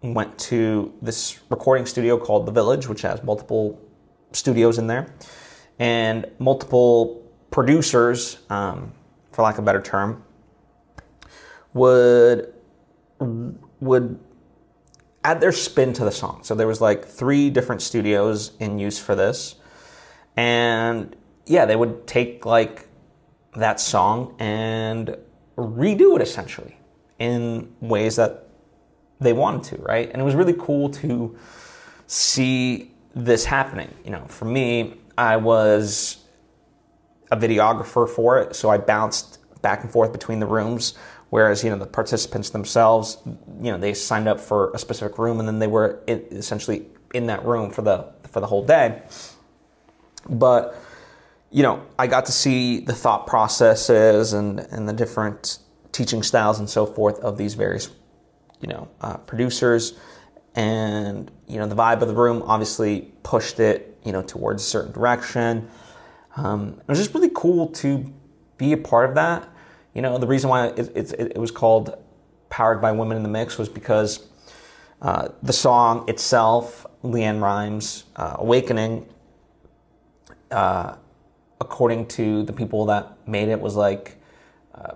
went 0.00 0.38
to 0.38 0.94
this 1.02 1.40
recording 1.50 1.86
studio 1.86 2.16
called 2.16 2.46
the 2.46 2.52
Village, 2.52 2.88
which 2.88 3.02
has 3.02 3.20
multiple 3.24 3.80
studios 4.30 4.78
in 4.78 4.86
there, 4.86 5.12
and 5.80 6.24
multiple 6.38 7.28
producers, 7.50 8.38
um, 8.48 8.92
for 9.32 9.42
lack 9.42 9.54
of 9.54 9.64
a 9.64 9.66
better 9.66 9.82
term, 9.82 10.22
would 11.74 12.54
would 13.80 14.20
add 15.24 15.40
their 15.40 15.50
spin 15.50 15.92
to 15.94 16.04
the 16.04 16.12
song. 16.12 16.44
So 16.44 16.54
there 16.54 16.68
was 16.68 16.80
like 16.80 17.04
three 17.04 17.50
different 17.50 17.82
studios 17.82 18.52
in 18.60 18.78
use 18.78 19.00
for 19.00 19.16
this, 19.16 19.56
and 20.36 21.16
yeah, 21.44 21.64
they 21.64 21.74
would 21.74 22.06
take 22.06 22.46
like 22.46 22.88
that 23.56 23.80
song 23.80 24.36
and 24.38 25.16
redo 25.58 26.16
it 26.16 26.22
essentially 26.22 26.76
in 27.18 27.74
ways 27.80 28.16
that 28.16 28.48
they 29.20 29.32
wanted 29.32 29.64
to, 29.64 29.82
right? 29.82 30.10
And 30.10 30.20
it 30.22 30.24
was 30.24 30.34
really 30.34 30.54
cool 30.58 30.88
to 30.90 31.36
see 32.06 32.92
this 33.14 33.44
happening. 33.44 33.92
You 34.04 34.12
know, 34.12 34.24
for 34.28 34.44
me, 34.44 34.94
I 35.16 35.36
was 35.36 36.18
a 37.30 37.36
videographer 37.36 38.08
for 38.08 38.38
it, 38.38 38.54
so 38.54 38.70
I 38.70 38.78
bounced 38.78 39.38
back 39.62 39.82
and 39.82 39.90
forth 39.90 40.12
between 40.12 40.40
the 40.40 40.46
rooms. 40.46 40.94
Whereas 41.30 41.62
you 41.62 41.68
know 41.68 41.76
the 41.76 41.86
participants 41.86 42.48
themselves, 42.50 43.18
you 43.60 43.70
know, 43.70 43.76
they 43.76 43.92
signed 43.92 44.28
up 44.28 44.40
for 44.40 44.70
a 44.72 44.78
specific 44.78 45.18
room 45.18 45.40
and 45.40 45.46
then 45.46 45.58
they 45.58 45.66
were 45.66 46.00
essentially 46.06 46.86
in 47.12 47.26
that 47.26 47.44
room 47.44 47.70
for 47.70 47.82
the 47.82 48.06
for 48.30 48.40
the 48.40 48.46
whole 48.46 48.64
day. 48.64 49.02
But 50.28 50.80
you 51.50 51.62
know, 51.62 51.86
I 51.98 52.06
got 52.06 52.26
to 52.26 52.32
see 52.32 52.80
the 52.80 52.92
thought 52.92 53.26
processes 53.26 54.32
and 54.32 54.60
and 54.60 54.88
the 54.88 54.92
different 54.92 55.58
teaching 55.92 56.22
styles 56.22 56.58
and 56.58 56.68
so 56.68 56.86
forth 56.86 57.18
of 57.20 57.38
these 57.38 57.54
various 57.54 57.90
you 58.60 58.68
know 58.68 58.88
uh, 59.00 59.16
producers. 59.18 59.98
And 60.54 61.30
you 61.46 61.58
know 61.58 61.66
the 61.66 61.76
vibe 61.76 62.02
of 62.02 62.08
the 62.08 62.14
room 62.14 62.42
obviously 62.46 63.12
pushed 63.22 63.60
it 63.60 63.98
you 64.04 64.12
know 64.12 64.22
towards 64.22 64.62
a 64.62 64.66
certain 64.66 64.92
direction. 64.92 65.68
Um, 66.36 66.76
it 66.80 66.88
was 66.88 66.98
just 66.98 67.14
really 67.14 67.30
cool 67.34 67.68
to 67.68 68.12
be 68.56 68.72
a 68.72 68.76
part 68.76 69.08
of 69.08 69.14
that. 69.14 69.48
You 69.94 70.02
know 70.02 70.18
the 70.18 70.26
reason 70.26 70.50
why 70.50 70.68
it, 70.68 70.96
it, 70.96 71.12
it 71.12 71.38
was 71.38 71.50
called 71.50 71.96
powered 72.50 72.80
by 72.80 72.92
women 72.92 73.16
in 73.16 73.22
the 73.22 73.28
mix 73.28 73.58
was 73.58 73.68
because 73.68 74.26
uh, 75.00 75.28
the 75.42 75.52
song 75.52 76.08
itself 76.08 76.86
LeAnn 77.04 77.40
Rimes 77.40 78.04
uh, 78.16 78.36
awakening 78.38 79.06
uh, 80.50 80.96
according 81.60 82.06
to 82.06 82.42
the 82.44 82.52
people 82.52 82.86
that 82.86 83.16
made 83.26 83.48
it 83.48 83.60
was 83.60 83.76
like 83.76 84.16
uh, 84.74 84.94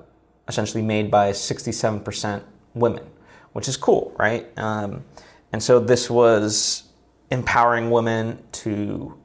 essentially 0.48 0.82
made 0.82 1.10
by 1.10 1.30
67% 1.30 2.42
women 2.74 3.04
which 3.52 3.68
is 3.68 3.76
cool, 3.76 4.14
right? 4.18 4.46
Um, 4.58 5.04
and 5.52 5.62
so 5.62 5.78
this 5.78 6.10
was 6.10 6.84
empowering 7.30 7.90
women 7.90 8.42
to, 8.52 9.18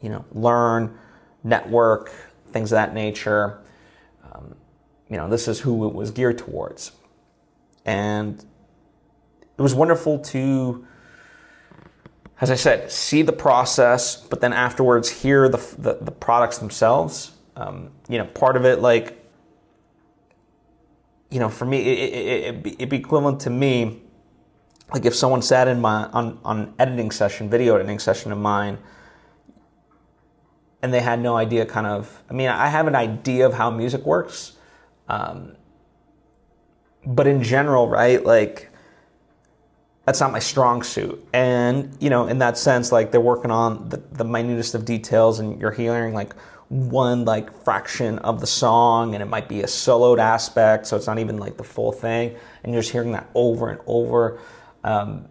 you 0.00 0.08
know, 0.08 0.24
learn, 0.32 0.98
network, 1.42 2.12
things 2.52 2.72
of 2.72 2.76
that 2.76 2.94
nature. 2.94 3.60
Um, 4.30 4.54
you 5.08 5.16
know, 5.16 5.28
this 5.28 5.48
is 5.48 5.60
who 5.60 5.88
it 5.88 5.94
was 5.94 6.10
geared 6.10 6.38
towards. 6.38 6.92
And 7.84 8.44
it 9.58 9.62
was 9.62 9.74
wonderful 9.74 10.18
to, 10.18 10.86
as 12.40 12.50
I 12.50 12.54
said, 12.54 12.90
see 12.90 13.22
the 13.22 13.32
process, 13.32 14.16
but 14.16 14.40
then 14.40 14.52
afterwards 14.52 15.10
hear 15.10 15.48
the, 15.48 15.58
the, 15.78 15.98
the 16.00 16.10
products 16.10 16.58
themselves. 16.58 17.32
Um, 17.54 17.90
you 18.08 18.16
know, 18.16 18.24
part 18.24 18.56
of 18.56 18.64
it, 18.64 18.80
like, 18.80 19.22
you 21.30 21.38
know, 21.38 21.50
for 21.50 21.66
me, 21.66 21.78
it, 21.80 21.98
it, 21.98 22.14
it, 22.14 22.66
it'd 22.66 22.88
be 22.88 22.96
equivalent 22.96 23.40
to 23.42 23.50
me, 23.50 24.02
like 24.92 25.04
if 25.04 25.14
someone 25.14 25.42
sat 25.42 25.68
in 25.68 25.80
my 25.80 26.06
on 26.06 26.40
on 26.44 26.74
editing 26.78 27.10
session, 27.10 27.48
video 27.48 27.76
editing 27.76 27.98
session 27.98 28.32
of 28.32 28.38
mine, 28.38 28.78
and 30.82 30.92
they 30.92 31.00
had 31.00 31.20
no 31.20 31.36
idea, 31.36 31.66
kind 31.66 31.86
of. 31.86 32.22
I 32.28 32.32
mean, 32.32 32.48
I 32.48 32.68
have 32.68 32.88
an 32.88 32.96
idea 32.96 33.46
of 33.46 33.54
how 33.54 33.70
music 33.70 34.04
works, 34.04 34.56
um, 35.08 35.54
but 37.06 37.26
in 37.26 37.42
general, 37.42 37.86
right, 37.86 38.24
like 38.24 38.69
that's 40.04 40.20
not 40.20 40.32
my 40.32 40.38
strong 40.38 40.82
suit. 40.82 41.24
And 41.32 41.96
you 42.00 42.10
know, 42.10 42.26
in 42.26 42.38
that 42.38 42.58
sense, 42.58 42.90
like 42.92 43.10
they're 43.12 43.20
working 43.20 43.50
on 43.50 43.88
the, 43.88 43.98
the 44.12 44.24
minutest 44.24 44.74
of 44.74 44.84
details, 44.84 45.38
and 45.38 45.60
you're 45.60 45.70
hearing 45.70 46.14
like 46.14 46.34
one 46.70 47.24
like 47.24 47.52
fraction 47.64 48.18
of 48.20 48.40
the 48.40 48.46
song 48.46 49.12
and 49.14 49.22
it 49.22 49.26
might 49.26 49.48
be 49.48 49.60
a 49.60 49.66
soloed 49.66 50.20
aspect 50.20 50.86
so 50.86 50.96
it's 50.96 51.08
not 51.08 51.18
even 51.18 51.36
like 51.36 51.56
the 51.56 51.64
full 51.64 51.90
thing. 51.90 52.34
And 52.62 52.72
you're 52.72 52.80
just 52.80 52.92
hearing 52.92 53.12
that 53.12 53.28
over 53.34 53.70
and 53.70 53.80
over. 53.86 54.40
Um, 54.84 55.28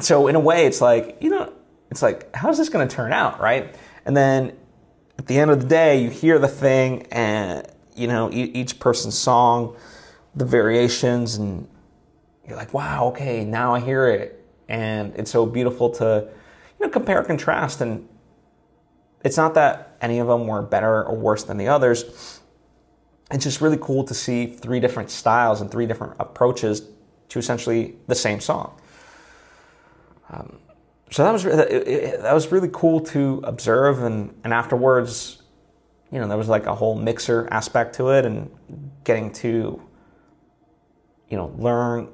so 0.00 0.26
in 0.26 0.34
a 0.34 0.40
way 0.40 0.66
it's 0.66 0.80
like 0.80 1.18
you 1.20 1.30
know 1.30 1.52
it's 1.92 2.02
like 2.02 2.34
how's 2.34 2.58
this 2.58 2.68
going 2.68 2.86
to 2.86 2.94
turn 2.94 3.12
out 3.12 3.40
right? 3.40 3.74
And 4.04 4.16
then 4.16 4.56
at 5.16 5.28
the 5.28 5.38
end 5.38 5.52
of 5.52 5.60
the 5.60 5.68
day 5.68 6.02
you 6.02 6.10
hear 6.10 6.40
the 6.40 6.48
thing 6.48 7.06
and 7.12 7.64
you 7.94 8.08
know 8.08 8.28
each 8.32 8.80
person's 8.80 9.16
song 9.16 9.76
the 10.34 10.44
variations 10.44 11.36
and 11.36 11.68
you're 12.46 12.56
like 12.56 12.72
wow 12.74 13.08
okay 13.08 13.44
now 13.44 13.74
i 13.74 13.80
hear 13.80 14.08
it 14.08 14.44
and 14.68 15.14
it's 15.16 15.30
so 15.30 15.46
beautiful 15.46 15.90
to 15.90 16.28
you 16.78 16.86
know 16.86 16.90
compare 16.90 17.18
and 17.18 17.26
contrast 17.26 17.80
and 17.80 18.08
it's 19.24 19.36
not 19.36 19.54
that 19.54 19.96
any 20.00 20.18
of 20.18 20.26
them 20.26 20.46
were 20.46 20.62
better 20.62 21.04
or 21.04 21.16
worse 21.16 21.44
than 21.44 21.56
the 21.56 21.68
others. 21.68 22.40
It's 23.30 23.44
just 23.44 23.60
really 23.60 23.78
cool 23.80 24.04
to 24.04 24.14
see 24.14 24.46
three 24.46 24.80
different 24.80 25.10
styles 25.10 25.60
and 25.60 25.70
three 25.70 25.86
different 25.86 26.14
approaches 26.18 26.82
to 27.28 27.38
essentially 27.38 27.96
the 28.08 28.14
same 28.14 28.40
song. 28.40 28.78
Um, 30.28 30.58
so 31.10 31.24
that 31.24 31.32
was 31.32 31.44
that 31.44 32.32
was 32.32 32.50
really 32.50 32.70
cool 32.72 33.00
to 33.00 33.42
observe, 33.44 34.02
and 34.02 34.34
and 34.44 34.52
afterwards, 34.52 35.42
you 36.10 36.18
know, 36.18 36.26
there 36.26 36.38
was 36.38 36.48
like 36.48 36.66
a 36.66 36.74
whole 36.74 36.94
mixer 36.94 37.48
aspect 37.50 37.94
to 37.96 38.10
it, 38.10 38.24
and 38.24 38.50
getting 39.04 39.30
to, 39.34 39.82
you 41.28 41.36
know, 41.36 41.54
learn 41.58 42.08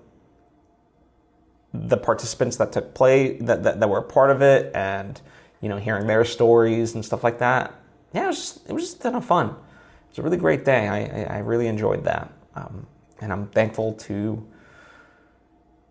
the 1.72 1.96
participants 1.96 2.56
that 2.56 2.72
took 2.72 2.94
play 2.94 3.38
that, 3.38 3.62
that, 3.62 3.80
that 3.80 3.88
were 3.88 3.98
a 3.98 4.02
part 4.02 4.30
of 4.30 4.42
it, 4.42 4.74
and 4.74 5.20
you 5.60 5.68
know, 5.68 5.76
hearing 5.76 6.06
their 6.06 6.24
stories 6.24 6.94
and 6.94 7.04
stuff 7.04 7.24
like 7.24 7.38
that. 7.38 7.74
Yeah, 8.12 8.24
it 8.24 8.28
was 8.28 8.36
just, 8.36 8.68
it 8.68 8.72
was 8.72 8.84
just 8.84 8.96
a 9.00 9.02
ton 9.02 9.14
of 9.16 9.24
fun. 9.24 9.48
It 9.48 10.10
was 10.10 10.18
a 10.18 10.22
really 10.22 10.36
great 10.36 10.64
day. 10.64 10.88
I, 10.88 11.36
I, 11.36 11.38
really 11.38 11.66
enjoyed 11.66 12.04
that. 12.04 12.32
Um, 12.54 12.86
and 13.20 13.32
I'm 13.32 13.48
thankful 13.48 13.94
to, 13.94 14.46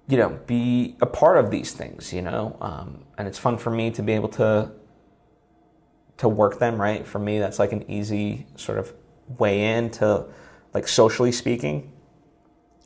you 0.08 0.18
know, 0.18 0.40
be 0.48 0.96
a 1.02 1.06
part 1.06 1.38
of 1.38 1.52
these 1.52 1.74
things, 1.74 2.14
you 2.14 2.22
know. 2.22 2.58
Um, 2.62 3.04
and 3.18 3.28
it's 3.28 3.38
fun 3.38 3.58
for 3.58 3.70
me 3.70 3.92
to 3.92 4.02
be 4.02 4.14
able 4.14 4.30
to 4.30 4.72
to 6.18 6.28
work 6.28 6.58
them, 6.58 6.82
right? 6.82 7.06
For 7.06 7.20
me, 7.20 7.38
that's 7.38 7.60
like 7.60 7.72
an 7.72 7.90
easy 7.90 8.48
sort 8.56 8.80
of 8.80 8.92
way 9.38 9.76
in 9.76 9.92
to, 9.92 10.26
like, 10.74 10.88
socially 10.88 11.32
speaking. 11.32 11.92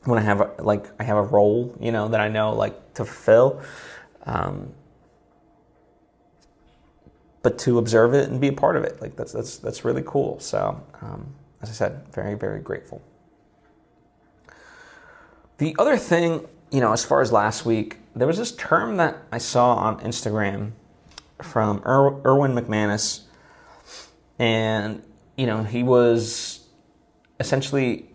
When 0.04 0.18
I 0.18 0.22
have 0.22 0.40
a, 0.40 0.50
like 0.62 0.86
I 1.00 1.04
have 1.04 1.16
a 1.16 1.22
role, 1.22 1.76
you 1.80 1.92
know, 1.92 2.08
that 2.08 2.20
I 2.20 2.28
know 2.28 2.54
like 2.54 2.94
to 2.94 3.04
fulfill. 3.04 3.62
Um, 4.24 4.74
but 7.42 7.58
to 7.58 7.78
observe 7.78 8.14
it 8.14 8.28
and 8.30 8.40
be 8.40 8.48
a 8.48 8.52
part 8.52 8.76
of 8.76 8.84
it. 8.84 9.00
Like 9.00 9.16
that's 9.16 9.32
that's 9.32 9.58
that's 9.58 9.84
really 9.84 10.02
cool. 10.06 10.38
So 10.40 10.82
um, 11.00 11.34
as 11.60 11.68
I 11.68 11.72
said, 11.72 12.06
very 12.12 12.34
very 12.34 12.60
grateful. 12.60 13.02
The 15.58 15.76
other 15.78 15.96
thing, 15.96 16.46
you 16.70 16.80
know, 16.80 16.92
as 16.92 17.04
far 17.04 17.20
as 17.20 17.30
last 17.30 17.66
week, 17.66 17.98
there 18.16 18.26
was 18.26 18.38
this 18.38 18.52
term 18.52 18.96
that 18.96 19.18
I 19.30 19.38
saw 19.38 19.74
on 19.74 20.00
Instagram 20.00 20.72
from 21.40 21.82
er- 21.84 22.20
Erwin 22.24 22.52
McManus, 22.52 23.22
and 24.38 25.02
you 25.36 25.46
know 25.46 25.64
he 25.64 25.82
was 25.82 26.66
essentially 27.40 28.08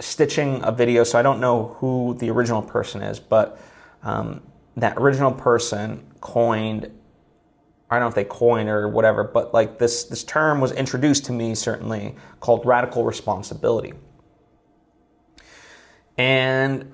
stitching 0.00 0.60
a 0.62 0.72
video. 0.72 1.04
So 1.04 1.18
I 1.18 1.22
don't 1.22 1.40
know 1.40 1.76
who 1.78 2.16
the 2.18 2.30
original 2.30 2.62
person 2.62 3.02
is, 3.02 3.18
but 3.18 3.60
um, 4.02 4.42
that 4.76 4.96
original 4.96 5.32
person 5.32 6.06
coined 6.20 6.90
I 7.90 7.94
don't 7.94 8.02
know 8.02 8.08
if 8.08 8.14
they 8.14 8.24
coined 8.24 8.68
or 8.68 8.86
whatever, 8.88 9.24
but 9.24 9.54
like 9.54 9.78
this 9.78 10.04
this 10.04 10.22
term 10.22 10.60
was 10.60 10.72
introduced 10.72 11.24
to 11.26 11.32
me 11.32 11.54
certainly 11.54 12.16
called 12.40 12.66
radical 12.66 13.04
responsibility. 13.04 13.94
And 16.18 16.92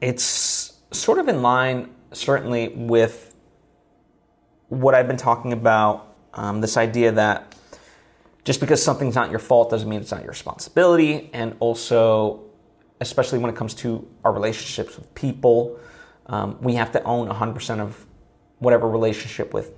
it's 0.00 0.80
sort 0.90 1.18
of 1.18 1.28
in 1.28 1.42
line 1.42 1.94
certainly 2.12 2.68
with 2.68 3.34
what 4.68 4.94
I've 4.94 5.06
been 5.06 5.16
talking 5.16 5.52
about 5.52 6.16
um, 6.34 6.60
this 6.60 6.76
idea 6.76 7.12
that 7.12 7.51
just 8.44 8.60
because 8.60 8.82
something's 8.82 9.14
not 9.14 9.30
your 9.30 9.38
fault 9.38 9.70
doesn't 9.70 9.88
mean 9.88 10.00
it's 10.00 10.10
not 10.10 10.22
your 10.22 10.30
responsibility 10.30 11.30
and 11.32 11.54
also 11.60 12.42
especially 13.00 13.38
when 13.38 13.50
it 13.50 13.56
comes 13.56 13.74
to 13.74 14.08
our 14.24 14.32
relationships 14.32 14.96
with 14.96 15.12
people 15.14 15.78
um, 16.26 16.56
we 16.60 16.74
have 16.74 16.92
to 16.92 17.02
own 17.04 17.28
100% 17.28 17.80
of 17.80 18.06
whatever 18.58 18.88
relationship 18.88 19.52
with 19.52 19.72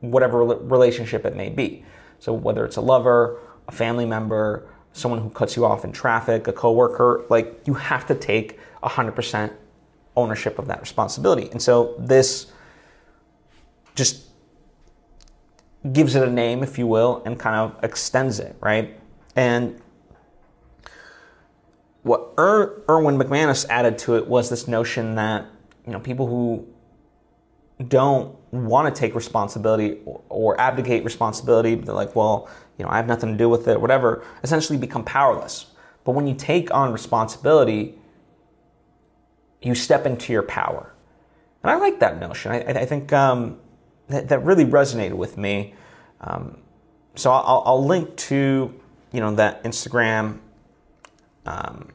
whatever 0.00 0.44
relationship 0.44 1.24
it 1.24 1.34
may 1.34 1.48
be. 1.48 1.84
So 2.18 2.32
whether 2.32 2.64
it's 2.64 2.76
a 2.76 2.80
lover, 2.80 3.40
a 3.68 3.72
family 3.72 4.04
member, 4.04 4.68
someone 4.92 5.20
who 5.20 5.30
cuts 5.30 5.56
you 5.56 5.64
off 5.64 5.84
in 5.84 5.92
traffic, 5.92 6.46
a 6.48 6.52
coworker, 6.52 7.24
like 7.28 7.62
you 7.66 7.74
have 7.74 8.06
to 8.06 8.14
take 8.14 8.58
100% 8.82 9.52
ownership 10.16 10.58
of 10.58 10.66
that 10.68 10.80
responsibility. 10.80 11.50
And 11.50 11.60
so 11.60 11.94
this 11.98 12.52
just 13.94 14.25
gives 15.92 16.14
it 16.14 16.26
a 16.26 16.30
name, 16.30 16.62
if 16.62 16.78
you 16.78 16.86
will, 16.86 17.22
and 17.24 17.38
kind 17.38 17.56
of 17.56 17.84
extends 17.84 18.38
it, 18.40 18.56
right? 18.60 18.98
And 19.34 19.80
what 22.02 22.32
er- 22.38 22.82
Erwin 22.88 23.18
McManus 23.18 23.66
added 23.68 23.98
to 23.98 24.16
it 24.16 24.26
was 24.26 24.48
this 24.48 24.68
notion 24.68 25.16
that 25.16 25.46
you 25.86 25.92
know 25.92 26.00
people 26.00 26.26
who 26.26 26.66
don't 27.88 28.36
want 28.52 28.92
to 28.92 28.98
take 28.98 29.14
responsibility 29.14 29.98
or, 30.04 30.22
or 30.28 30.60
abdicate 30.60 31.04
responsibility, 31.04 31.74
they're 31.74 31.94
like, 31.94 32.16
well, 32.16 32.48
you 32.78 32.84
know, 32.84 32.90
I 32.90 32.96
have 32.96 33.06
nothing 33.06 33.32
to 33.32 33.36
do 33.36 33.48
with 33.48 33.68
it, 33.68 33.80
whatever, 33.80 34.24
essentially 34.42 34.78
become 34.78 35.04
powerless. 35.04 35.66
But 36.04 36.12
when 36.12 36.26
you 36.26 36.34
take 36.34 36.72
on 36.72 36.92
responsibility, 36.92 37.98
you 39.60 39.74
step 39.74 40.06
into 40.06 40.32
your 40.32 40.42
power. 40.42 40.94
And 41.62 41.70
I 41.70 41.76
like 41.76 41.98
that 42.00 42.20
notion. 42.20 42.52
I, 42.52 42.60
I 42.60 42.84
think 42.86 43.12
um, 43.12 43.58
that, 44.08 44.28
that, 44.28 44.44
really 44.44 44.64
resonated 44.64 45.14
with 45.14 45.36
me. 45.36 45.74
Um, 46.20 46.58
so 47.14 47.30
I'll, 47.30 47.62
I'll, 47.66 47.84
link 47.84 48.16
to 48.16 48.72
you 49.12 49.20
know 49.20 49.34
that 49.34 49.64
Instagram 49.64 50.38
um, 51.44 51.88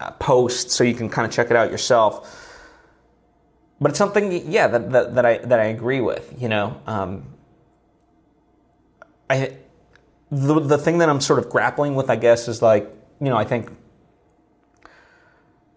uh, 0.00 0.10
post 0.12 0.70
so 0.70 0.84
you 0.84 0.94
can 0.94 1.08
kind 1.08 1.26
of 1.26 1.32
check 1.32 1.50
it 1.50 1.56
out 1.56 1.70
yourself. 1.70 2.38
But 3.80 3.90
it's 3.90 3.98
something, 3.98 4.50
yeah, 4.50 4.68
that, 4.68 4.92
that, 4.92 5.14
that 5.16 5.26
I 5.26 5.38
that 5.38 5.58
I 5.58 5.64
agree 5.64 6.00
with. 6.00 6.32
You 6.40 6.48
know, 6.48 6.80
um, 6.86 7.26
I 9.28 9.56
the 10.30 10.60
the 10.60 10.78
thing 10.78 10.98
that 10.98 11.08
I'm 11.08 11.20
sort 11.20 11.38
of 11.38 11.50
grappling 11.50 11.94
with, 11.94 12.08
I 12.08 12.16
guess, 12.16 12.48
is 12.48 12.62
like 12.62 12.84
you 13.20 13.28
know 13.28 13.36
I 13.36 13.44
think 13.44 13.70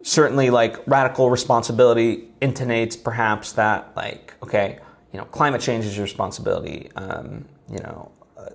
certainly 0.06 0.52
like 0.52 0.78
radical 0.88 1.32
responsibility 1.32 2.30
intonates 2.40 2.96
perhaps 3.02 3.54
that 3.54 3.92
like 3.96 4.36
okay 4.44 4.78
you 5.12 5.18
know 5.18 5.26
climate 5.26 5.60
change 5.60 5.84
is 5.84 5.98
your 5.98 6.04
responsibility 6.04 6.92
um, 6.96 7.44
you 7.72 7.80
know 7.80 8.12
uh, 8.38 8.50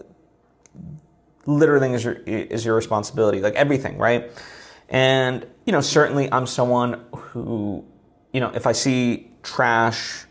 littering 1.47 1.93
is 1.93 2.05
your 2.05 2.15
is 2.25 2.65
your 2.65 2.77
responsibility 2.77 3.41
like 3.41 3.55
everything 3.55 3.99
right 3.99 4.31
and 4.91 5.45
you 5.67 5.73
know 5.73 5.81
certainly 5.81 6.31
I'm 6.31 6.47
someone 6.47 7.05
who 7.13 7.85
you 8.33 8.41
know 8.41 8.51
if 8.55 8.69
I 8.69 8.73
see 8.73 9.33
trash 9.43 10.27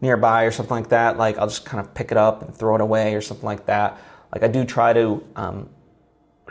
nearby 0.00 0.44
or 0.44 0.50
something 0.50 0.76
like 0.76 0.88
that, 0.88 1.18
like 1.18 1.38
I'll 1.38 1.46
just 1.46 1.64
kind 1.64 1.84
of 1.84 1.92
pick 1.94 2.10
it 2.10 2.16
up 2.16 2.42
and 2.42 2.54
throw 2.54 2.74
it 2.74 2.80
away 2.80 3.14
or 3.14 3.20
something 3.20 3.44
like 3.44 3.66
that. 3.66 3.98
Like 4.32 4.42
I 4.42 4.48
do 4.48 4.64
try 4.64 4.92
to 4.92 5.24
um, 5.36 5.68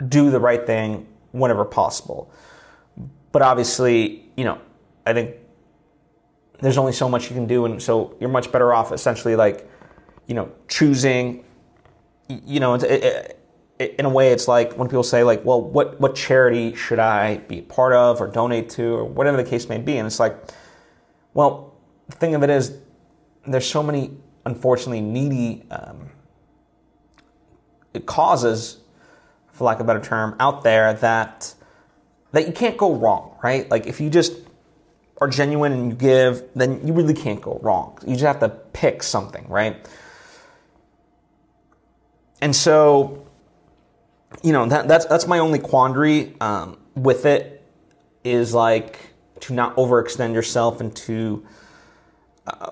do 0.08 0.30
the 0.30 0.40
right 0.40 0.64
thing 0.64 1.06
whenever 1.32 1.64
possible. 1.64 2.32
But 3.32 3.42
obviously, 3.42 4.30
you 4.36 4.44
know, 4.44 4.60
I 5.06 5.12
think 5.12 5.36
there's 6.60 6.78
only 6.78 6.92
so 6.92 7.08
much 7.08 7.30
you 7.30 7.34
can 7.34 7.46
do, 7.46 7.64
and 7.64 7.82
so 7.82 8.16
you're 8.20 8.30
much 8.30 8.52
better 8.52 8.72
off 8.72 8.92
essentially 8.92 9.36
like, 9.36 9.68
you 10.26 10.34
know, 10.34 10.50
choosing. 10.68 11.44
You 12.28 12.60
know, 12.60 12.74
it, 12.74 12.82
it, 12.84 13.40
it, 13.78 13.94
in 13.98 14.04
a 14.04 14.10
way, 14.10 14.32
it's 14.32 14.46
like 14.46 14.74
when 14.74 14.88
people 14.88 15.02
say 15.02 15.24
like, 15.24 15.44
"Well, 15.44 15.60
what 15.60 16.00
what 16.00 16.14
charity 16.14 16.74
should 16.74 16.98
I 16.98 17.38
be 17.38 17.60
a 17.60 17.62
part 17.62 17.92
of 17.92 18.20
or 18.20 18.28
donate 18.28 18.68
to 18.70 18.94
or 18.94 19.04
whatever 19.04 19.36
the 19.36 19.48
case 19.48 19.68
may 19.68 19.78
be?" 19.78 19.96
And 19.96 20.06
it's 20.06 20.20
like, 20.20 20.36
well, 21.34 21.74
the 22.08 22.16
thing 22.16 22.34
of 22.34 22.42
it 22.42 22.50
is, 22.50 22.76
there's 23.46 23.66
so 23.66 23.82
many 23.82 24.12
unfortunately 24.46 25.00
needy 25.00 25.64
um, 25.70 26.10
causes, 28.06 28.78
for 29.52 29.64
lack 29.64 29.76
of 29.76 29.82
a 29.82 29.86
better 29.86 30.00
term, 30.00 30.36
out 30.40 30.62
there 30.62 30.94
that 30.94 31.54
that 32.32 32.46
you 32.46 32.52
can't 32.52 32.76
go 32.76 32.94
wrong, 32.94 33.36
right? 33.42 33.70
Like 33.70 33.86
if 33.86 34.00
you 34.00 34.10
just 34.10 34.32
are 35.20 35.28
genuine 35.28 35.72
and 35.72 35.90
you 35.90 35.96
give, 35.96 36.44
then 36.54 36.86
you 36.86 36.92
really 36.92 37.14
can't 37.14 37.40
go 37.40 37.60
wrong. 37.62 37.98
You 38.06 38.14
just 38.14 38.24
have 38.24 38.40
to 38.40 38.48
pick 38.48 39.02
something, 39.02 39.46
right? 39.48 39.86
And 42.40 42.56
so, 42.56 43.26
you 44.42 44.52
know, 44.52 44.66
that, 44.66 44.88
that's 44.88 45.04
that's 45.06 45.26
my 45.26 45.38
only 45.38 45.58
quandary 45.58 46.34
um, 46.40 46.78
with 46.94 47.26
it 47.26 47.62
is 48.24 48.54
like 48.54 48.98
to 49.40 49.52
not 49.52 49.76
overextend 49.76 50.32
yourself 50.34 50.80
and 50.80 50.94
to, 50.94 51.46
uh, 52.46 52.70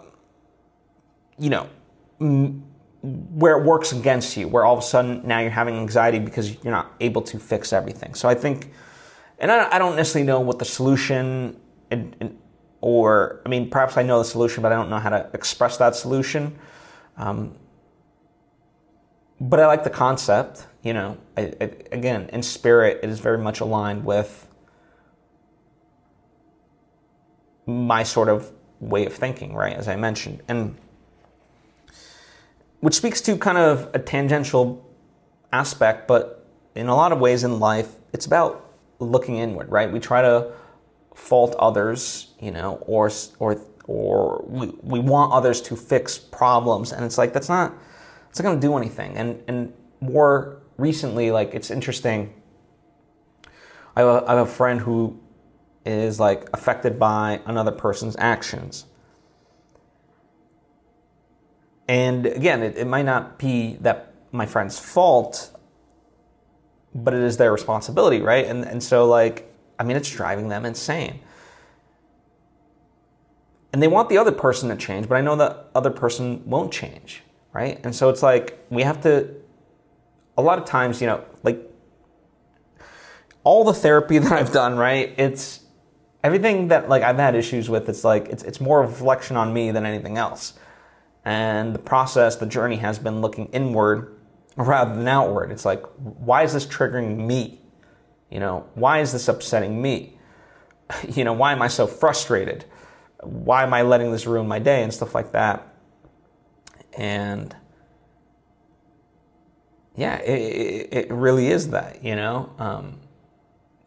you 1.39 1.51
know, 1.51 1.69
m- 2.21 2.65
where 3.03 3.59
it 3.59 3.65
works 3.65 3.93
against 3.93 4.37
you, 4.37 4.49
where 4.49 4.65
all 4.65 4.77
of 4.77 4.83
a 4.83 4.87
sudden 4.87 5.27
now 5.27 5.39
you're 5.39 5.51
having 5.51 5.77
anxiety 5.77 6.19
because 6.19 6.53
you're 6.65 6.73
not 6.73 6.93
able 7.01 7.23
to 7.23 7.39
fix 7.39 7.73
everything. 7.73 8.15
So 8.15 8.29
I 8.29 8.35
think, 8.35 8.73
and 9.39 9.51
I, 9.51 9.77
I 9.77 9.79
don't 9.79 9.97
necessarily 9.97 10.27
know 10.27 10.41
what 10.41 10.59
the 10.59 10.65
solution, 10.65 11.57
in, 11.91 12.15
in, 12.21 12.39
or 12.81 13.41
I 13.45 13.49
mean, 13.49 13.71
perhaps 13.71 13.97
I 13.97 14.03
know 14.03 14.19
the 14.19 14.25
solution, 14.25 14.63
but 14.63 14.73
I 14.73 14.77
don't 14.77 14.91
know 14.91 14.99
how 14.99 15.11
to 15.11 15.29
express 15.33 15.77
that 15.79 15.95
solution. 15.95 16.59
Um, 17.17 17.55
but 19.41 19.61
I 19.61 19.67
like 19.67 19.85
the 19.85 19.91
concept. 19.91 20.67
You 20.83 20.95
know, 20.95 21.19
I, 21.37 21.53
I, 21.61 21.65
again, 21.93 22.29
in 22.33 22.43
spirit, 22.43 23.01
it 23.03 23.11
is 23.11 23.21
very 23.21 23.39
much 23.39 23.61
aligned 23.61 24.05
with 24.05 24.49
my 27.67 28.03
sort 28.03 28.29
of 28.29 28.51
way 28.81 29.07
of 29.07 29.13
thinking, 29.13 29.55
right? 29.55 29.75
As 29.75 29.89
I 29.89 29.97
mentioned, 29.97 30.43
and 30.49 30.77
which 32.81 32.95
speaks 32.95 33.21
to 33.23 33.37
kind 33.37 33.59
of 33.59 33.91
a 33.95 33.99
tangential 33.99 34.85
aspect, 35.53 36.07
but 36.07 36.47
in 36.75 36.89
a 36.89 36.95
lot 36.95 37.13
of 37.13 37.19
ways 37.19 37.45
in 37.45 37.59
life, 37.59 37.97
it's 38.13 38.27
about 38.27 38.68
looking 38.99 39.37
inward, 39.37 39.71
right? 39.71 39.91
We 39.91 40.01
try 40.01 40.23
to 40.23 40.53
fault 41.15 41.55
others, 41.59 42.35
you 42.41 42.51
know, 42.51 42.83
or 42.87 43.11
or 43.39 43.61
or 43.85 44.45
we, 44.47 44.73
we 44.83 44.99
want 44.99 45.33
others 45.33 45.61
to 45.63 45.77
fix 45.77 46.19
problems, 46.19 46.93
and 46.93 47.05
it's 47.05 47.19
like 47.19 47.33
that's 47.33 47.49
not 47.49 47.75
it's 48.31 48.39
not 48.39 48.49
going 48.49 48.61
to 48.61 48.67
do 48.67 48.77
anything. 48.77 49.17
And 49.17 49.43
and 49.49 49.73
more 50.01 50.63
recently, 50.77 51.31
like 51.31 51.55
it's 51.55 51.71
interesting. 51.71 52.35
I 53.97 54.01
have 54.01 54.23
a, 54.23 54.27
I 54.29 54.35
have 54.37 54.47
a 54.47 54.51
friend 54.51 54.81
who 54.81 55.19
is 55.85 56.21
like 56.21 56.49
affected 56.53 56.99
by 56.99 57.41
another 57.47 57.73
person's 57.73 58.15
actions 58.19 58.85
and 61.89 62.27
again, 62.27 62.63
it, 62.63 62.77
it 62.77 62.87
might 62.87 63.07
not 63.07 63.39
be 63.39 63.79
that 63.81 64.13
my 64.31 64.45
friend's 64.45 64.79
fault, 64.79 65.58
but 67.05 67.15
it 67.15 67.23
is 67.23 67.37
their 67.37 67.53
responsibility, 67.53 68.21
right? 68.21 68.47
And 68.47 68.65
and 68.65 68.83
so 68.83 69.07
like, 69.07 69.53
I 69.79 69.85
mean, 69.85 69.97
it's 69.97 70.11
driving 70.11 70.49
them 70.49 70.65
insane. 70.65 71.21
And 73.73 73.83
they 73.83 73.89
want 73.89 74.09
the 74.09 74.19
other 74.19 74.33
person 74.33 74.71
to 74.71 74.77
change, 74.77 75.09
but 75.09 75.17
I 75.17 75.21
know 75.21 75.37
that 75.37 75.69
other 75.75 75.91
person 75.91 76.43
won't 76.49 76.73
change, 76.73 77.23
right? 77.53 77.79
And 77.85 77.95
so 77.95 78.09
it's 78.09 78.23
like 78.23 78.59
we 78.71 78.83
have 78.83 79.03
to 79.03 79.35
a 80.37 80.43
lot 80.43 80.59
of 80.59 80.65
times, 80.65 81.01
you 81.01 81.07
know, 81.07 81.25
like 81.43 81.61
all 83.45 83.65
the 83.65 83.75
therapy 83.75 84.19
that 84.25 84.33
I've 84.33 84.53
done, 84.53 84.77
right? 84.77 85.15
It's 85.19 85.61
everything 86.25 86.69
that 86.69 86.89
like 86.89 87.03
I've 87.03 87.17
had 87.17 87.35
issues 87.35 87.69
with, 87.69 87.89
it's 87.89 88.05
like 88.05 88.29
it's 88.29 88.43
it's 88.43 88.61
more 88.61 88.81
reflection 88.81 89.37
on 89.37 89.53
me 89.53 89.71
than 89.71 89.85
anything 89.85 90.17
else. 90.17 90.55
And 91.25 91.75
the 91.75 91.79
process, 91.79 92.37
the 92.37 92.47
journey 92.47 92.77
has 92.77 92.99
been 92.99 93.21
looking 93.21 93.47
inward 93.47 94.18
rather 94.59 94.95
than 94.95 95.07
outward. 95.07 95.53
It's 95.53 95.65
like, 95.65 95.85
why 95.97 96.43
is 96.43 96.53
this 96.53 96.67
triggering 96.67 97.17
me? 97.17 97.61
You 98.29 98.41
know, 98.41 98.67
why 98.75 99.01
is 99.01 99.13
this 99.13 99.29
upsetting 99.29 99.81
me? 99.81 100.15
You 101.07 101.23
know, 101.23 101.35
why 101.35 101.53
am 101.53 101.61
I 101.61 101.69
so 101.69 101.87
frustrated? 101.87 102.65
Why 103.23 103.63
am 103.63 103.75
I 103.75 103.83
letting 103.83 104.11
this 104.11 104.27
ruin 104.27 104.49
my 104.49 104.59
day 104.59 104.83
and 104.83 104.93
stuff 104.93 105.15
like 105.15 105.33
that? 105.33 105.69
And 106.97 107.55
yeah, 109.95 110.17
it, 110.21 110.89
it, 110.91 111.11
really 111.13 111.49
is 111.49 111.69
that, 111.71 112.03
you 112.03 112.17
know? 112.17 112.51
Um, 112.59 113.01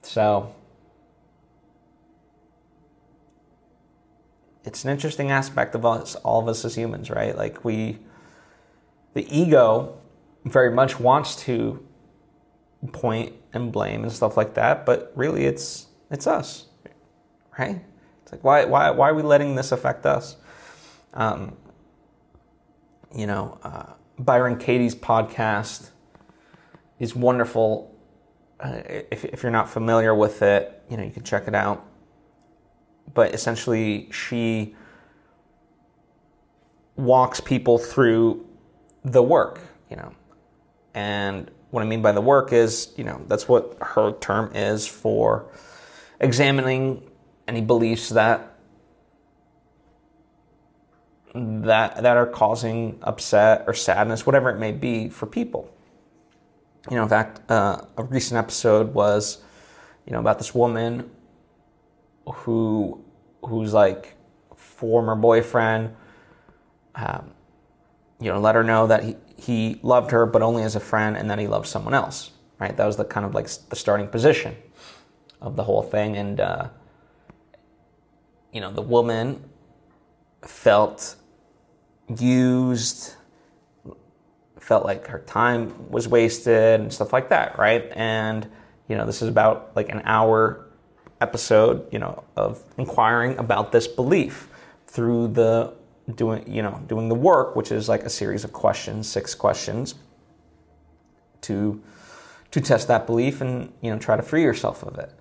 so 0.04 0.54
it's 4.64 4.84
an 4.84 4.92
interesting 4.92 5.32
aspect 5.32 5.74
of 5.74 5.88
us, 5.88 6.14
all 6.18 6.40
of 6.40 6.48
us 6.48 6.64
as 6.64 6.76
humans, 6.76 7.10
right? 7.10 7.36
Like 7.36 7.66
we, 7.66 7.98
the 9.16 9.26
ego 9.36 10.01
very 10.46 10.72
much 10.74 11.00
wants 11.00 11.36
to 11.44 11.86
point 12.92 13.34
and 13.54 13.72
blame 13.72 14.04
and 14.04 14.12
stuff 14.12 14.38
like 14.38 14.56
that, 14.56 14.86
but 14.86 15.12
really 15.16 15.46
it's 15.46 15.88
it's 16.10 16.28
us, 16.28 16.68
right? 17.58 17.82
It's 18.24 18.32
like 18.32 18.44
why 18.44 18.66
why 18.66 18.92
why 18.92 19.10
are 19.10 19.14
we 19.14 19.22
letting 19.22 19.56
this 19.56 19.72
affect 19.72 20.06
us? 20.06 20.38
Um, 21.14 21.56
you 23.16 23.28
know, 23.28 23.60
uh, 23.64 23.94
Byron 24.18 24.58
Katie's 24.58 24.96
podcast 24.96 25.90
is 27.00 27.16
wonderful. 27.16 27.94
Uh, 28.60 28.82
if, 28.86 29.26
if 29.26 29.44
you're 29.44 29.52
not 29.52 29.70
familiar 29.70 30.14
with 30.16 30.42
it, 30.42 30.84
you 30.90 30.98
know 30.98 31.04
you 31.04 31.12
can 31.12 31.24
check 31.24 31.48
it 31.48 31.56
out 31.56 31.86
but 33.14 33.34
essentially 33.34 34.10
she 34.12 34.76
walks 36.96 37.40
people 37.40 37.78
through 37.78 38.46
the 39.04 39.24
work, 39.24 39.62
you 39.90 39.96
know. 39.96 40.14
And 40.94 41.50
what 41.72 41.84
I 41.84 41.86
mean 41.86 42.02
by 42.02 42.12
the 42.12 42.22
work 42.22 42.52
is, 42.54 42.94
you 42.98 43.04
know, 43.04 43.22
that's 43.28 43.48
what 43.48 43.78
her 43.82 44.14
term 44.20 44.52
is 44.56 44.88
for 44.88 45.52
examining 46.20 47.10
any 47.48 47.62
beliefs 47.62 48.10
that 48.10 48.48
that 51.34 52.04
that 52.04 52.18
are 52.18 52.26
causing 52.28 53.00
upset 53.04 53.64
or 53.68 53.74
sadness, 53.74 54.26
whatever 54.26 54.50
it 54.50 54.60
may 54.60 54.72
be 54.72 55.10
for 55.10 55.26
people. 55.26 55.74
You 56.90 56.98
know, 56.98 57.04
in 57.04 57.10
fact, 57.10 57.50
uh, 57.50 57.82
a 57.98 58.04
recent 58.04 58.38
episode 58.38 58.94
was, 58.94 59.42
you 60.06 60.14
know, 60.14 60.20
about 60.20 60.40
this 60.40 60.54
woman 60.54 61.10
who 62.26 63.04
who's 63.44 63.74
like 63.74 64.16
former 64.56 65.16
boyfriend, 65.16 65.96
um, 66.96 67.32
you 68.20 68.32
know, 68.32 68.40
let 68.40 68.56
her 68.56 68.64
know 68.64 68.88
that 68.88 69.04
he, 69.04 69.16
he 69.42 69.80
loved 69.82 70.12
her, 70.12 70.26
but 70.26 70.44
only 70.44 70.62
as 70.62 70.76
a 70.76 70.80
friend, 70.80 71.18
and 71.18 71.30
then 71.30 71.40
he 71.40 71.48
loved 71.48 71.68
someone 71.68 71.96
else. 71.96 72.32
Right? 72.60 72.78
That 72.78 72.86
was 72.86 72.96
the 72.96 73.06
kind 73.06 73.26
of 73.26 73.34
like 73.34 73.48
the 73.70 73.76
starting 73.76 74.08
position 74.08 74.56
of 75.42 75.56
the 75.56 75.64
whole 75.64 75.82
thing, 75.82 76.16
and 76.16 76.40
uh, 76.40 76.70
you 78.52 78.62
know, 78.62 78.72
the 78.72 78.84
woman 78.84 79.44
felt 80.44 81.16
used, 82.20 83.16
felt 84.60 84.86
like 84.86 85.08
her 85.08 85.20
time 85.20 85.90
was 85.90 86.08
wasted, 86.08 86.80
and 86.80 86.94
stuff 86.94 87.12
like 87.12 87.30
that. 87.30 87.58
Right? 87.58 87.92
And 87.96 88.48
you 88.88 88.96
know, 88.96 89.08
this 89.08 89.24
is 89.24 89.28
about 89.28 89.72
like 89.76 89.90
an 89.90 90.04
hour 90.06 90.68
episode, 91.20 91.92
you 91.92 91.98
know, 91.98 92.24
of 92.36 92.64
inquiring 92.78 93.38
about 93.40 93.72
this 93.72 93.88
belief 93.88 94.50
through 94.86 95.30
the 95.30 95.74
doing, 96.16 96.52
you 96.52 96.62
know, 96.62 96.82
doing 96.88 97.10
the 97.10 97.16
work, 97.16 97.56
which 97.56 97.72
is 97.72 97.90
like 97.90 98.04
a 98.04 98.10
series 98.10 98.44
of 98.44 98.54
questions, 98.54 99.08
six 99.08 99.36
questions 99.36 99.96
to 101.42 101.82
to 102.52 102.60
test 102.60 102.88
that 102.90 103.06
belief 103.06 103.42
and 103.42 103.72
you 103.82 103.90
know 103.90 103.98
try 103.98 104.16
to 104.16 104.24
free 104.24 104.44
yourself 104.44 104.84
of 104.84 104.98
it. 104.98 105.12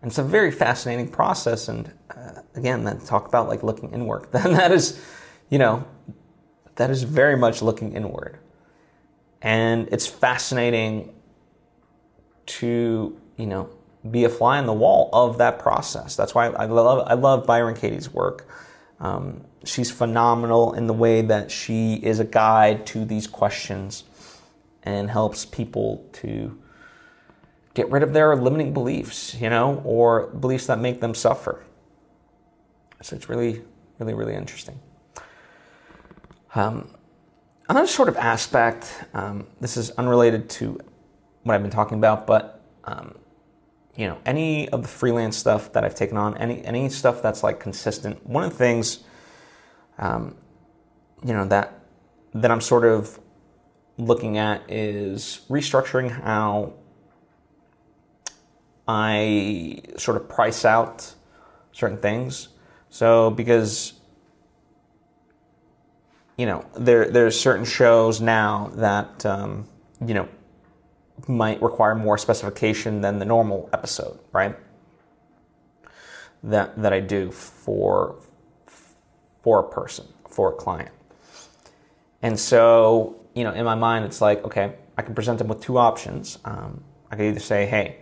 And 0.00 0.10
it's 0.10 0.18
a 0.18 0.22
very 0.22 0.50
fascinating 0.50 1.08
process. 1.08 1.68
And 1.68 1.92
uh, 2.14 2.42
again, 2.54 2.84
then 2.84 3.00
talk 3.00 3.26
about 3.26 3.48
like 3.48 3.62
looking 3.62 3.92
inward. 3.92 4.28
Then 4.32 4.52
that 4.52 4.70
is, 4.70 5.04
you 5.50 5.58
know, 5.58 5.84
that 6.76 6.90
is 6.90 7.02
very 7.02 7.36
much 7.36 7.62
looking 7.62 7.94
inward. 7.94 8.38
And 9.42 9.88
it's 9.90 10.06
fascinating 10.06 11.14
to 12.46 13.20
you 13.36 13.46
know 13.46 13.68
be 14.10 14.24
a 14.24 14.28
fly 14.28 14.58
on 14.58 14.66
the 14.66 14.72
wall 14.72 15.10
of 15.12 15.38
that 15.38 15.58
process. 15.58 16.16
That's 16.16 16.34
why 16.34 16.46
I 16.46 16.64
love 16.66 17.06
I 17.06 17.14
love 17.14 17.46
Byron 17.46 17.74
Katie's 17.74 18.12
work. 18.12 18.48
Um, 19.00 19.44
she's 19.64 19.90
phenomenal 19.90 20.72
in 20.72 20.86
the 20.86 20.92
way 20.92 21.22
that 21.22 21.50
she 21.50 21.94
is 21.94 22.20
a 22.20 22.24
guide 22.24 22.86
to 22.86 23.04
these 23.04 23.26
questions 23.26 24.04
and 24.82 25.10
helps 25.10 25.44
people 25.44 26.04
to 26.12 26.58
get 27.74 27.90
rid 27.90 28.02
of 28.02 28.12
their 28.12 28.34
limiting 28.36 28.72
beliefs, 28.72 29.34
you 29.34 29.50
know, 29.50 29.82
or 29.84 30.28
beliefs 30.28 30.66
that 30.66 30.78
make 30.78 31.00
them 31.00 31.14
suffer. 31.14 31.62
So 33.02 33.14
it's 33.14 33.28
really, 33.28 33.62
really, 33.98 34.14
really 34.14 34.34
interesting. 34.34 34.80
Um, 36.54 36.90
another 37.68 37.86
sort 37.86 38.08
of 38.08 38.16
aspect, 38.16 38.92
um, 39.14 39.46
this 39.60 39.76
is 39.76 39.90
unrelated 39.90 40.48
to 40.50 40.80
what 41.42 41.54
I've 41.54 41.62
been 41.62 41.70
talking 41.70 41.98
about, 41.98 42.26
but 42.26 42.60
um, 42.84 43.14
you 43.94 44.06
know, 44.06 44.18
any 44.24 44.68
of 44.68 44.82
the 44.82 44.88
freelance 44.88 45.36
stuff 45.36 45.72
that 45.72 45.84
I've 45.84 45.94
taken 45.94 46.16
on, 46.16 46.36
any 46.38 46.64
any 46.64 46.88
stuff 46.88 47.20
that's 47.20 47.42
like 47.42 47.58
consistent. 47.58 48.24
One 48.26 48.44
of 48.44 48.50
the 48.50 48.56
things, 48.56 49.00
um, 49.98 50.36
you 51.24 51.32
know, 51.32 51.44
that 51.46 51.80
that 52.34 52.50
I'm 52.50 52.60
sort 52.60 52.84
of 52.84 53.18
looking 53.96 54.38
at 54.38 54.62
is 54.70 55.40
restructuring 55.48 56.10
how 56.10 56.74
I 58.86 59.82
sort 59.96 60.16
of 60.16 60.28
price 60.28 60.64
out 60.64 61.14
certain 61.72 61.98
things. 61.98 62.48
So 62.90 63.30
because 63.30 63.94
you 66.36 66.46
know 66.46 66.64
there 66.76 67.10
there's 67.10 67.38
certain 67.38 67.64
shows 67.64 68.20
now 68.20 68.70
that 68.74 69.26
um, 69.26 69.68
you 70.04 70.14
know 70.14 70.28
might 71.26 71.60
require 71.60 71.94
more 71.94 72.16
specification 72.16 73.00
than 73.00 73.18
the 73.18 73.24
normal 73.24 73.68
episode, 73.72 74.18
right? 74.32 74.56
That 76.44 76.80
that 76.80 76.92
I 76.92 77.00
do 77.00 77.32
for 77.32 78.16
for 79.48 79.60
a 79.60 79.64
person, 79.64 80.06
for 80.28 80.52
a 80.52 80.54
client. 80.54 80.90
And 82.20 82.38
so, 82.38 83.18
you 83.34 83.44
know, 83.44 83.52
in 83.54 83.64
my 83.64 83.74
mind, 83.74 84.04
it's 84.04 84.20
like, 84.20 84.44
okay, 84.44 84.74
I 84.98 85.00
can 85.00 85.14
present 85.14 85.38
them 85.38 85.48
with 85.48 85.62
two 85.62 85.78
options. 85.78 86.38
Um, 86.44 86.84
I 87.10 87.16
could 87.16 87.24
either 87.24 87.40
say, 87.40 87.64
hey, 87.64 87.96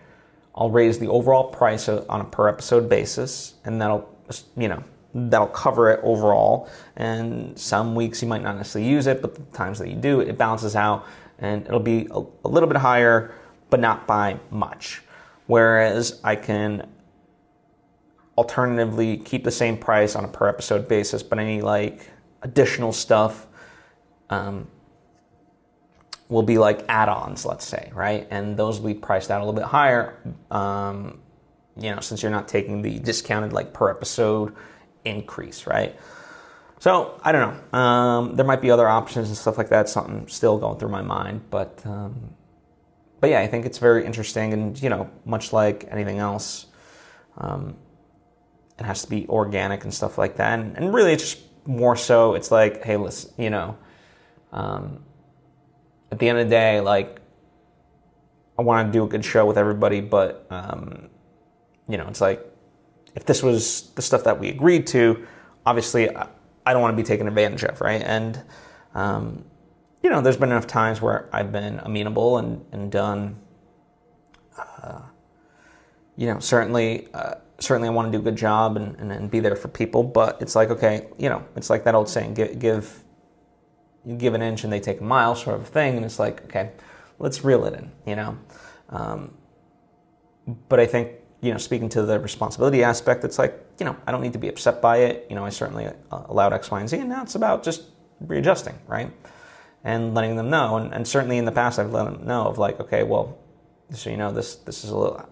I'll 0.57 0.71
raise 0.71 0.99
the 0.99 1.07
overall 1.07 1.45
price 1.45 1.89
on 1.89 2.21
a 2.21 2.25
per 2.25 2.49
episode 2.49 2.89
basis, 2.89 3.55
and 3.65 3.81
that'll, 3.81 4.13
you 4.57 4.67
know, 4.67 4.83
that'll 5.15 5.47
cover 5.47 5.93
it 5.93 6.01
overall. 6.03 6.69
And 6.97 7.57
some 7.57 7.95
weeks 7.95 8.23
you 8.23 8.27
might 8.27 8.43
not 8.43 8.57
necessarily 8.57 8.91
use 8.91 9.07
it, 9.07 9.23
but 9.23 9.37
the 9.37 9.43
times 9.57 9.79
that 9.79 9.89
you 9.89 9.95
do, 9.95 10.19
it 10.19 10.37
balances 10.37 10.75
out 10.75 11.07
and 11.39 11.65
it'll 11.65 11.79
be 11.79 12.09
a, 12.11 12.25
a 12.45 12.49
little 12.49 12.69
bit 12.69 12.79
higher, 12.79 13.33
but 13.71 13.79
not 13.79 14.05
by 14.09 14.41
much. 14.51 15.01
Whereas 15.47 16.21
I 16.25 16.35
can 16.35 16.89
alternatively 18.37 19.17
keep 19.19 19.45
the 19.45 19.51
same 19.51 19.77
price 19.77 20.15
on 20.15 20.25
a 20.25 20.29
per 20.29 20.49
episode 20.49 20.89
basis, 20.89 21.23
but 21.23 21.39
any 21.39 21.61
like 21.63 22.11
additional 22.43 22.93
stuff 22.93 23.47
um, 24.31 24.69
will 26.29 26.43
be 26.43 26.59
like 26.59 26.85
add-ons, 26.89 27.47
let's 27.47 27.65
say, 27.65 27.91
right? 27.95 28.27
And 28.31 28.57
those 28.57 28.81
will 28.81 28.89
be 28.89 28.99
priced 28.99 29.31
out 29.31 29.41
a 29.41 29.45
little 29.45 29.59
bit 29.59 29.65
higher, 29.65 30.19
um, 30.51 31.21
you 31.77 31.95
know, 31.95 32.01
since 32.01 32.23
you're 32.23 32.33
not 32.33 32.49
taking 32.49 32.83
the 32.83 32.99
discounted 32.99 33.53
like 33.53 33.73
per 33.73 33.91
episode 33.91 34.55
increase, 35.05 35.67
right? 35.67 35.97
So 36.79 37.19
I 37.23 37.33
don't 37.33 37.57
know. 37.73 37.79
Um, 37.79 38.37
there 38.37 38.45
might 38.45 38.61
be 38.61 38.71
other 38.71 38.89
options 38.89 39.29
and 39.29 39.37
stuff 39.37 39.57
like 39.57 39.71
that. 39.71 39.89
Something 39.89 40.29
still 40.29 40.59
going 40.59 40.79
through 40.79 40.91
my 40.91 41.03
mind, 41.03 41.43
but 41.51 41.81
um, 41.87 42.35
but 43.21 43.31
yeah, 43.31 43.41
I 43.41 43.47
think 43.47 43.65
it's 43.65 43.79
very 43.79 44.05
interesting, 44.05 44.53
and 44.53 44.81
you 44.81 44.91
know, 44.91 45.11
much 45.25 45.53
like 45.53 45.89
anything 45.91 46.19
else, 46.19 46.67
um, 47.39 47.77
it 48.79 48.85
has 48.85 49.03
to 49.03 49.11
be 49.11 49.27
organic 49.29 49.85
and 49.85 49.93
stuff 49.93 50.19
like 50.19 50.37
that. 50.37 50.59
And, 50.59 50.77
and 50.77 50.95
really, 50.95 51.13
it's 51.13 51.23
just 51.23 51.39
more 51.67 51.97
so. 51.97 52.35
It's 52.35 52.51
like, 52.51 52.85
hey, 52.85 52.97
listen, 52.97 53.33
you 53.39 53.51
know, 53.51 53.77
um, 54.53 55.03
at 56.13 56.19
the 56.19 56.29
end 56.29 56.39
of 56.39 56.47
the 56.47 56.51
day, 56.51 56.81
like 56.81 57.21
I 58.59 58.63
want 58.63 58.93
to 58.93 58.99
do 58.99 59.05
a 59.05 59.09
good 59.09 59.25
show 59.25 59.47
with 59.47 59.59
everybody, 59.59 60.01
but 60.01 60.47
um, 60.51 61.09
you 61.89 61.97
know, 61.97 62.07
it's 62.09 62.21
like 62.21 62.45
if 63.15 63.25
this 63.25 63.43
was 63.43 63.91
the 63.95 64.03
stuff 64.03 64.25
that 64.25 64.39
we 64.39 64.49
agreed 64.49 64.87
to, 64.89 65.27
obviously. 65.65 66.11
I 66.67 66.73
don't 66.73 66.83
want 66.83 66.93
to 66.93 66.97
be 66.97 67.07
taken 67.07 67.29
advantage 67.29 67.63
of, 67.63 67.81
right? 67.81 68.03
And 68.03 68.43
um, 68.95 69.45
you 70.03 70.11
know, 70.11 70.21
there's 70.21 70.37
been 70.37 70.51
enough 70.51 70.67
times 70.67 71.01
where 71.01 71.29
I've 71.33 71.53
been 71.53 71.79
amenable 71.79 72.39
and 72.39 72.65
and 72.73 72.91
done. 72.91 73.39
Uh, 74.59 75.03
you 76.17 76.27
know, 76.27 76.41
certainly, 76.41 77.09
uh, 77.15 77.37
certainly, 77.59 77.89
I 77.89 77.93
want 77.93 78.11
to 78.11 78.19
do 78.19 78.21
a 78.21 78.25
good 78.25 78.37
job 78.37 78.77
and, 78.77 78.97
and, 78.97 79.13
and, 79.13 79.31
be 79.31 79.41
there 79.41 79.57
for 79.57 79.69
people. 79.69 80.03
But 80.03 80.41
it's 80.41 80.55
like, 80.55 80.71
okay, 80.71 81.09
you 81.19 81.29
know, 81.29 81.45
it's 81.57 81.71
like 81.71 81.85
that 81.85 81.95
old 81.95 82.09
saying: 82.09 82.35
give, 82.35 82.59
give, 82.59 83.05
give 84.19 84.35
an 84.35 84.43
inch 84.43 84.65
and 84.65 84.73
they 84.73 84.81
take 84.81 85.01
a 85.01 85.05
mile, 85.05 85.35
sort 85.35 85.61
of 85.61 85.69
thing. 85.69 85.97
And 85.97 86.05
it's 86.05 86.19
like, 86.19 86.45
okay, 86.45 86.73
let's 87.19 87.45
reel 87.45 87.65
it 87.65 87.75
in, 87.75 87.91
you 88.07 88.17
know. 88.17 88.39
Um, 88.91 89.35
but 90.69 90.79
I 90.79 90.87
think 90.87 91.11
you 91.41 91.53
know, 91.53 91.59
speaking 91.59 91.89
to 91.91 92.03
the 92.03 92.19
responsibility 92.19 92.83
aspect, 92.83 93.25
it's 93.25 93.39
like, 93.39 93.55
you 93.79 93.87
know, 93.87 93.97
I 94.07 94.13
don't 94.13 94.23
need 94.23 94.33
to 94.33 94.39
be 94.39 94.49
upset 94.49 94.81
by 94.81 94.99
it. 94.99 95.27
You 95.29 95.37
know, 95.37 95.45
I 95.45 95.51
certainly 95.51 95.87
uh, 95.87 95.93
allowed 96.11 96.53
X, 96.53 96.71
Y, 96.71 96.81
and 96.81 96.89
Z, 96.89 96.99
and 96.99 97.09
now 97.09 97.23
it's 97.23 97.35
about 97.35 97.63
just 97.63 97.83
readjusting, 98.21 98.79
right? 98.87 99.13
And 99.85 100.15
letting 100.15 100.37
them 100.37 100.51
know. 100.51 100.79
And, 100.79 100.93
and 100.95 101.07
certainly 101.07 101.39
in 101.39 101.45
the 101.45 101.53
past, 101.53 101.79
I've 101.79 101.93
let 101.93 102.05
them 102.05 102.27
know 102.27 102.47
of 102.47 102.59
like, 102.59 102.81
okay, 102.81 103.03
well, 103.03 103.39
so 103.93 104.11
you 104.11 104.17
know, 104.17 104.33
this 104.33 104.57
this 104.57 104.83
is 104.83 104.91
a 104.91 104.97
little, 104.97 105.29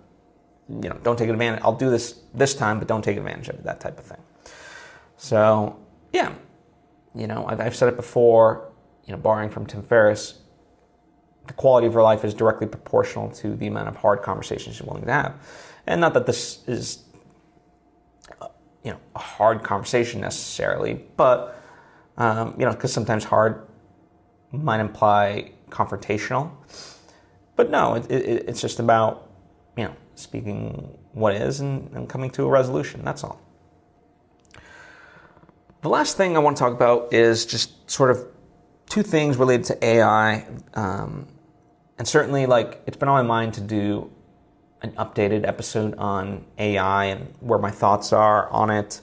you 0.69 0.89
know, 0.89 0.99
don't 1.03 1.19
take 1.19 1.29
advantage. 1.29 1.61
I'll 1.63 1.77
do 1.77 1.91
this 1.91 2.21
this 2.33 2.55
time, 2.55 2.79
but 2.79 2.89
don't 2.89 3.03
take 3.03 3.17
advantage 3.17 3.49
of 3.49 3.57
it. 3.57 3.65
That 3.65 3.81
type 3.81 3.99
of 3.99 4.05
thing. 4.05 4.23
So 5.17 5.79
yeah, 6.13 6.33
you 7.15 7.27
know, 7.27 7.47
I've, 7.47 7.61
I've 7.61 7.77
said 7.77 7.89
it 7.89 7.97
before. 7.97 8.71
You 9.07 9.13
know, 9.13 9.19
borrowing 9.19 9.51
from 9.51 9.67
Tim 9.67 9.83
Ferriss, 9.83 10.39
the 11.47 11.53
quality 11.53 11.87
of 11.87 11.93
your 11.93 12.03
life 12.03 12.25
is 12.25 12.33
directly 12.33 12.67
proportional 12.67 13.31
to 13.33 13.55
the 13.55 13.67
amount 13.67 13.89
of 13.89 13.97
hard 13.97 14.23
conversations 14.23 14.79
you're 14.79 14.87
willing 14.87 15.05
to 15.05 15.13
have. 15.13 15.35
And 15.87 16.01
not 16.01 16.15
that 16.15 16.25
this 16.25 16.67
is, 16.67 17.05
you 18.83 18.93
know, 18.93 18.99
a 19.15 19.19
hard 19.19 19.63
conversation 19.63 20.23
necessarily, 20.23 21.05
but 21.17 21.61
um, 22.17 22.55
you 22.59 22.65
know, 22.65 22.73
because 22.73 22.93
sometimes 22.93 23.25
hard 23.25 23.67
might 24.53 24.81
imply 24.81 25.53
confrontational. 25.69 26.51
But 27.57 27.71
no, 27.71 27.95
it, 27.95 28.11
it, 28.11 28.49
it's 28.49 28.61
just 28.61 28.81
about 28.81 29.29
you 29.77 29.85
know 29.85 29.97
speaking 30.17 30.97
what 31.13 31.35
is 31.35 31.61
and, 31.61 31.91
and, 31.95 32.09
coming 32.09 32.31
to 32.31 32.45
a 32.45 32.49
resolution. 32.49 33.05
That's 33.05 33.25
all. 33.25 33.41
The 35.83 35.89
last 35.89 36.17
thing 36.17 36.37
I 36.37 36.41
want 36.41 36.57
to 36.57 36.61
talk 36.63 36.73
about 36.73 37.13
is 37.13 37.45
just 37.45 37.91
sort 37.91 38.11
of 38.11 38.27
two 38.89 39.03
things 39.03 39.37
related 39.37 39.67
to 39.67 39.85
AI 39.85 40.47
um, 40.75 41.27
and 41.99 42.09
certainly, 42.09 42.47
like, 42.47 42.83
it's 42.87 42.97
been 42.97 43.09
on 43.09 43.25
my 43.25 43.29
mind 43.29 43.55
to 43.55 43.61
do 43.61 44.11
an 44.83 44.93
updated 44.93 45.47
episode 45.47 45.95
on 45.97 46.45
AI 46.59 47.07
and 47.07 47.33
where 47.41 47.59
my 47.59 47.71
thoughts 47.71 48.13
are 48.13 48.49
on 48.51 48.71
it, 48.71 49.01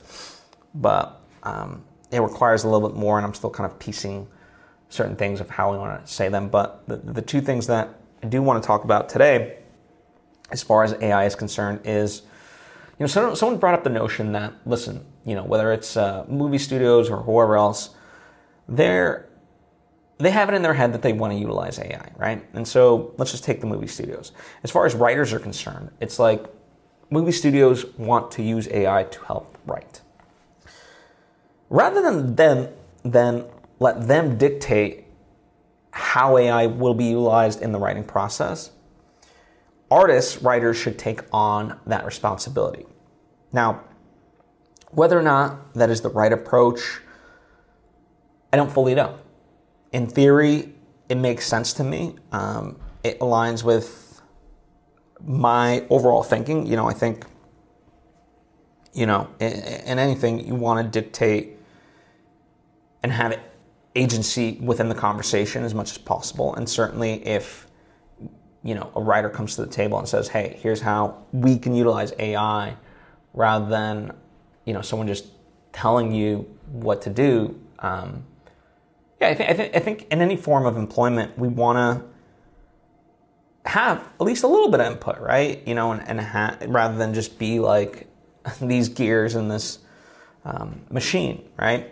but 0.76 1.22
um, 1.44 1.84
it 2.12 2.20
requires 2.20 2.64
a 2.64 2.70
little 2.70 2.88
bit 2.88 2.98
more, 2.98 3.18
and 3.18 3.26
I'm 3.26 3.34
still 3.34 3.50
kind 3.50 3.70
of 3.72 3.80
piecing 3.80 4.28
certain 4.90 5.16
things 5.16 5.40
of 5.40 5.50
how 5.50 5.72
we 5.72 5.78
want 5.78 6.06
to 6.06 6.12
say 6.12 6.28
them. 6.28 6.50
But 6.50 6.88
the, 6.88 6.98
the 6.98 7.22
two 7.22 7.40
things 7.40 7.68
that 7.68 7.90
I 8.22 8.28
do 8.28 8.42
want 8.42 8.62
to 8.62 8.68
talk 8.68 8.84
about 8.84 9.08
today, 9.08 9.60
as 10.52 10.62
far 10.64 10.84
as 10.84 10.94
AI 11.02 11.26
is 11.26 11.36
concerned, 11.36 11.82
is 11.86 12.22
you 13.00 13.04
know 13.04 13.08
someone, 13.08 13.36
someone 13.36 13.60
brought 13.60 13.74
up 13.74 13.84
the 13.84 13.90
notion 13.90 14.32
that 14.34 14.54
listen, 14.66 15.06
you 15.26 15.36
know 15.36 15.44
whether 15.44 15.72
it's 15.72 15.98
uh, 15.98 16.26
movie 16.28 16.58
studios 16.58 17.10
or 17.10 17.18
whoever 17.18 17.56
else, 17.58 17.96
they're 18.68 19.28
they 20.18 20.32
have 20.32 20.50
it 20.50 20.54
in 20.54 20.62
their 20.62 20.76
head 20.76 20.94
that 20.94 21.02
they 21.02 21.14
want 21.14 21.34
to 21.34 21.40
utilize 21.40 21.80
AI, 21.80 22.12
right? 22.16 22.46
And 22.54 22.68
so 22.68 23.14
let's 23.18 23.32
just 23.32 23.44
take 23.44 23.60
the 23.60 23.66
movie 23.66 23.88
studios. 23.88 24.32
As 24.64 24.70
far 24.70 24.86
as 24.86 24.94
writers 24.94 25.34
are 25.34 25.40
concerned, 25.40 25.90
it's 26.00 26.20
like 26.20 26.46
movie 27.10 27.32
studios 27.32 27.86
want 27.98 28.30
to 28.32 28.44
use 28.44 28.68
AI 28.70 29.04
to 29.06 29.26
help 29.26 29.58
write. 29.66 30.02
Rather 31.70 32.02
than 32.02 32.36
then 32.36 32.70
then 33.04 33.46
let 33.80 34.08
them 34.08 34.38
dictate 34.38 35.06
how 35.92 36.38
AI 36.38 36.68
will 36.68 36.94
be 36.94 37.06
utilized 37.06 37.62
in 37.62 37.72
the 37.72 37.80
writing 37.80 38.04
process, 38.04 38.72
artists, 39.92 40.42
writers 40.42 40.78
should 40.78 40.98
take 40.98 41.22
on 41.32 41.80
that 41.86 42.06
responsibility. 42.06 42.86
Now, 43.52 43.84
whether 44.92 45.20
or 45.20 45.22
not 45.22 45.74
that 45.74 45.90
is 45.90 46.02
the 46.02 46.10
right 46.10 46.32
approach, 46.32 47.02
I 48.52 48.58
don't 48.58 48.72
fully 48.72 48.96
know. 48.96 49.20
In 49.92 50.08
theory, 50.08 50.74
it 51.10 51.16
makes 51.16 51.46
sense 51.46 51.74
to 51.74 51.84
me. 51.84 52.16
Um, 52.32 52.80
it 53.04 53.20
aligns 53.20 53.64
with 53.64 54.22
my 55.24 55.86
overall 55.90 56.24
thinking. 56.24 56.66
You 56.66 56.78
know, 56.78 56.88
I 56.88 56.94
think, 56.94 57.26
you 58.94 59.06
know, 59.06 59.30
in, 59.40 59.52
in 59.52 60.00
anything, 60.00 60.46
you 60.46 60.56
want 60.56 60.86
to 60.86 61.02
dictate 61.02 61.58
and 63.04 63.12
have 63.12 63.38
agency 63.96 64.58
within 64.62 64.88
the 64.88 64.96
conversation 64.96 65.64
as 65.64 65.74
much 65.74 65.92
as 65.92 65.98
possible. 65.98 66.56
And 66.56 66.70
certainly, 66.70 67.26
if 67.28 67.68
you 68.64 68.76
know 68.76 68.92
a 68.96 69.02
writer 69.02 69.30
comes 69.30 69.56
to 69.56 69.66
the 69.66 69.72
table 69.72 69.98
and 69.98 70.08
says, 70.08 70.28
"Hey, 70.28 70.58
here's 70.62 70.82
how 70.82 71.18
we 71.32 71.58
can 71.58 71.76
utilize 71.76 72.14
AI," 72.20 72.76
rather 73.34 73.68
than 73.68 74.14
you 74.66 74.74
know 74.74 74.82
someone 74.82 75.08
just 75.08 75.26
telling 75.74 76.12
you 76.12 76.48
what 76.72 77.02
to 77.04 77.10
do. 77.10 77.60
Um, 77.80 78.26
yeah, 79.20 79.30
I, 79.30 79.34
th- 79.34 79.50
I, 79.50 79.54
th- 79.54 79.76
I 79.76 79.80
think 79.80 80.08
in 80.12 80.22
any 80.22 80.36
form 80.36 80.66
of 80.66 80.78
employment, 80.78 81.38
we 81.38 81.48
want 81.48 81.78
to 81.78 83.70
have 83.70 84.00
at 84.20 84.22
least 84.22 84.44
a 84.44 84.48
little 84.48 84.70
bit 84.72 84.80
of 84.80 84.92
input, 84.92 85.20
right? 85.20 85.66
You 85.68 85.76
know, 85.76 85.92
and, 85.92 86.08
and 86.08 86.20
ha- 86.20 86.58
rather 86.68 86.98
than 86.98 87.14
just 87.14 87.38
be 87.38 87.60
like 87.60 88.08
these 88.62 88.90
gears 88.90 89.36
in 89.36 89.48
this 89.48 89.80
um, 90.46 90.82
machine, 90.90 91.48
right? 91.58 91.92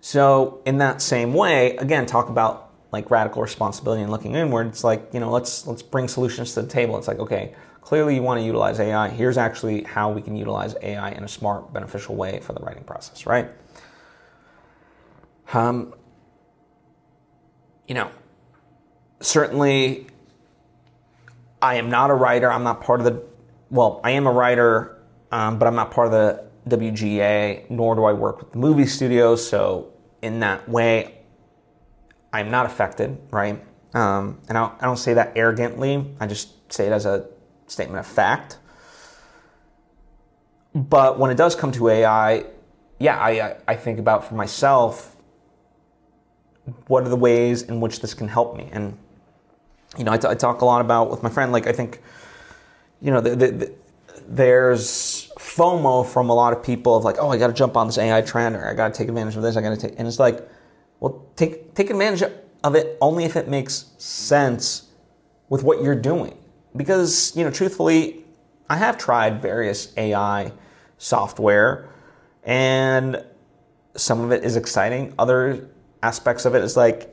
So 0.00 0.60
in 0.64 0.78
that 0.78 1.00
same 1.02 1.34
way, 1.34 1.76
again, 1.76 2.06
talk 2.06 2.28
about 2.28 2.61
like 2.92 3.10
radical 3.10 3.42
responsibility 3.42 4.02
and 4.02 4.10
looking 4.12 4.34
inward. 4.34 4.68
It's 4.68 4.84
like 4.84 5.08
you 5.12 5.20
know, 5.20 5.30
let's 5.30 5.66
let's 5.66 5.82
bring 5.82 6.08
solutions 6.08 6.54
to 6.54 6.62
the 6.62 6.68
table. 6.68 6.96
It's 6.98 7.08
like 7.08 7.18
okay, 7.18 7.54
clearly 7.80 8.14
you 8.14 8.22
want 8.22 8.38
to 8.38 8.44
utilize 8.44 8.78
AI. 8.78 9.08
Here's 9.08 9.38
actually 9.38 9.82
how 9.82 10.12
we 10.12 10.22
can 10.22 10.36
utilize 10.36 10.76
AI 10.82 11.10
in 11.10 11.24
a 11.24 11.28
smart, 11.28 11.72
beneficial 11.72 12.14
way 12.14 12.40
for 12.40 12.52
the 12.52 12.60
writing 12.60 12.84
process, 12.84 13.26
right? 13.26 13.50
Um, 15.52 15.94
you 17.88 17.94
know, 17.94 18.10
certainly, 19.20 20.06
I 21.60 21.76
am 21.76 21.90
not 21.90 22.10
a 22.10 22.14
writer. 22.14 22.50
I'm 22.50 22.62
not 22.62 22.82
part 22.82 23.00
of 23.00 23.06
the. 23.06 23.22
Well, 23.70 24.00
I 24.04 24.10
am 24.10 24.26
a 24.26 24.32
writer, 24.32 24.98
um, 25.30 25.58
but 25.58 25.66
I'm 25.66 25.74
not 25.74 25.90
part 25.90 26.12
of 26.12 26.12
the 26.12 26.76
WGA. 26.76 27.70
Nor 27.70 27.94
do 27.94 28.04
I 28.04 28.12
work 28.12 28.38
with 28.38 28.52
the 28.52 28.58
movie 28.58 28.86
studios. 28.86 29.46
So 29.46 29.92
in 30.20 30.40
that 30.40 30.68
way, 30.68 31.21
I'm 32.32 32.50
not 32.50 32.66
affected, 32.66 33.18
right? 33.30 33.62
Um, 33.94 34.40
and 34.48 34.56
I 34.56 34.62
don't, 34.62 34.82
I 34.82 34.86
don't 34.86 34.96
say 34.96 35.14
that 35.14 35.32
arrogantly. 35.36 36.04
I 36.18 36.26
just 36.26 36.72
say 36.72 36.86
it 36.86 36.92
as 36.92 37.04
a 37.04 37.28
statement 37.66 38.00
of 38.00 38.06
fact. 38.06 38.58
But 40.74 41.18
when 41.18 41.30
it 41.30 41.36
does 41.36 41.54
come 41.54 41.72
to 41.72 41.88
AI, 41.88 42.44
yeah, 42.98 43.18
I, 43.18 43.56
I 43.68 43.76
think 43.76 43.98
about 43.98 44.26
for 44.26 44.34
myself 44.34 45.16
what 46.86 47.04
are 47.04 47.08
the 47.08 47.16
ways 47.16 47.62
in 47.62 47.80
which 47.80 48.00
this 48.00 48.14
can 48.14 48.28
help 48.28 48.56
me. 48.56 48.68
And, 48.72 48.96
you 49.98 50.04
know, 50.04 50.12
I, 50.12 50.16
t- 50.16 50.28
I 50.28 50.34
talk 50.34 50.62
a 50.62 50.64
lot 50.64 50.80
about 50.80 51.10
with 51.10 51.22
my 51.22 51.28
friend, 51.28 51.52
like, 51.52 51.66
I 51.66 51.72
think, 51.72 52.00
you 53.00 53.10
know, 53.10 53.20
the, 53.20 53.36
the, 53.36 53.50
the, 53.50 53.74
there's 54.28 55.30
FOMO 55.38 56.06
from 56.06 56.30
a 56.30 56.34
lot 56.34 56.52
of 56.52 56.62
people 56.62 56.96
of 56.96 57.04
like, 57.04 57.16
oh, 57.18 57.28
I 57.28 57.36
got 57.36 57.48
to 57.48 57.52
jump 57.52 57.76
on 57.76 57.88
this 57.88 57.98
AI 57.98 58.22
trend 58.22 58.56
or 58.56 58.66
I 58.66 58.74
got 58.74 58.94
to 58.94 58.96
take 58.96 59.08
advantage 59.08 59.36
of 59.36 59.42
this. 59.42 59.56
I 59.56 59.60
got 59.60 59.70
to 59.70 59.88
take, 59.88 59.98
and 59.98 60.06
it's 60.06 60.20
like, 60.20 60.48
well, 61.02 61.26
take 61.34 61.74
take 61.74 61.90
advantage 61.90 62.22
of 62.62 62.74
it 62.76 62.96
only 63.00 63.24
if 63.24 63.34
it 63.34 63.48
makes 63.48 63.86
sense 63.98 64.88
with 65.48 65.64
what 65.64 65.82
you're 65.82 65.96
doing. 65.96 66.38
Because 66.76 67.36
you 67.36 67.42
know, 67.42 67.50
truthfully, 67.50 68.24
I 68.70 68.76
have 68.76 68.98
tried 68.98 69.42
various 69.42 69.92
AI 69.96 70.52
software, 70.98 71.88
and 72.44 73.24
some 73.96 74.20
of 74.20 74.30
it 74.30 74.44
is 74.44 74.54
exciting. 74.54 75.12
Other 75.18 75.68
aspects 76.04 76.44
of 76.44 76.54
it 76.54 76.62
is 76.62 76.76
like, 76.76 77.12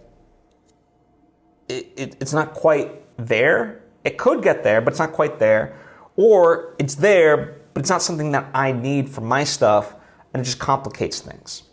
it, 1.67 1.91
it, 1.97 2.17
it's 2.21 2.31
not 2.31 2.53
quite 2.53 2.91
there. 3.17 3.81
It 4.03 4.19
could 4.19 4.43
get 4.43 4.63
there, 4.63 4.81
but 4.81 4.93
it's 4.93 4.99
not 4.99 5.13
quite 5.13 5.39
there 5.39 5.75
or 6.15 6.75
it's 6.77 6.95
there, 6.95 7.61
but 7.73 7.79
it's 7.79 7.89
not 7.89 8.03
something 8.03 8.33
that 8.33 8.49
I 8.53 8.71
need 8.71 9.09
for 9.09 9.21
my 9.21 9.45
stuff, 9.45 9.95
and 10.33 10.41
it 10.41 10.43
just 10.43 10.59
complicates 10.59 11.21
things. 11.21 11.63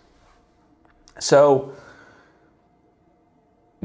So, 1.18 1.74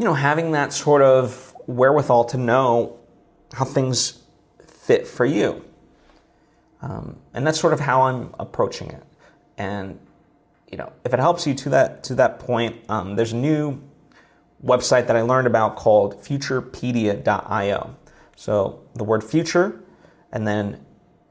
you 0.01 0.05
know, 0.05 0.15
having 0.15 0.53
that 0.53 0.73
sort 0.73 1.03
of 1.03 1.55
wherewithal 1.67 2.23
to 2.25 2.35
know 2.35 2.97
how 3.53 3.63
things 3.63 4.23
fit 4.65 5.07
for 5.07 5.27
you. 5.27 5.63
Um, 6.81 7.17
and 7.35 7.45
that's 7.45 7.59
sort 7.59 7.71
of 7.71 7.79
how 7.79 8.01
I'm 8.01 8.33
approaching 8.39 8.89
it. 8.89 9.03
And 9.59 9.99
you 10.71 10.79
know, 10.79 10.91
if 11.05 11.13
it 11.13 11.19
helps 11.19 11.45
you 11.45 11.53
to 11.53 11.69
that 11.69 12.03
to 12.05 12.15
that 12.15 12.39
point, 12.39 12.77
um, 12.89 13.15
there's 13.15 13.33
a 13.33 13.37
new 13.37 13.79
website 14.65 15.05
that 15.05 15.15
I 15.15 15.21
learned 15.21 15.45
about 15.45 15.75
called 15.75 16.19
Futurepedia.io. 16.23 17.95
So 18.35 18.81
the 18.95 19.03
word 19.03 19.23
future 19.23 19.83
and 20.31 20.47
then 20.47 20.83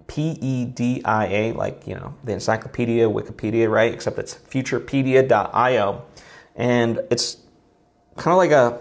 P 0.06 0.38
E 0.40 0.64
D 0.64 1.02
I 1.04 1.26
A, 1.26 1.52
like, 1.54 1.88
you 1.88 1.96
know, 1.96 2.14
the 2.22 2.34
encyclopedia, 2.34 3.08
Wikipedia, 3.08 3.68
right? 3.68 3.92
Except 3.92 4.16
it's 4.20 4.34
futurepedia.io. 4.34 6.04
And 6.54 7.00
it's 7.10 7.38
kind 8.16 8.32
of 8.32 8.38
like 8.38 8.50
a, 8.50 8.80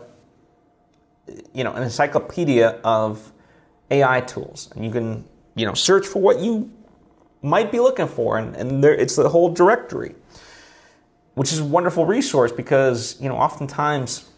you 1.53 1.63
know, 1.63 1.73
an 1.73 1.83
encyclopedia 1.83 2.79
of 2.83 3.31
AI 3.91 4.21
tools. 4.21 4.69
And 4.75 4.85
you 4.85 4.91
can, 4.91 5.25
you 5.55 5.65
know, 5.65 5.73
search 5.73 6.07
for 6.07 6.21
what 6.21 6.39
you 6.39 6.71
might 7.41 7.71
be 7.71 7.79
looking 7.79 8.07
for. 8.07 8.37
And, 8.37 8.55
and 8.55 8.83
there, 8.83 8.93
it's 8.93 9.15
the 9.15 9.29
whole 9.29 9.49
directory, 9.49 10.15
which 11.35 11.51
is 11.51 11.59
a 11.59 11.65
wonderful 11.65 12.05
resource 12.05 12.51
because, 12.51 13.19
you 13.21 13.29
know, 13.29 13.35
oftentimes 13.35 14.29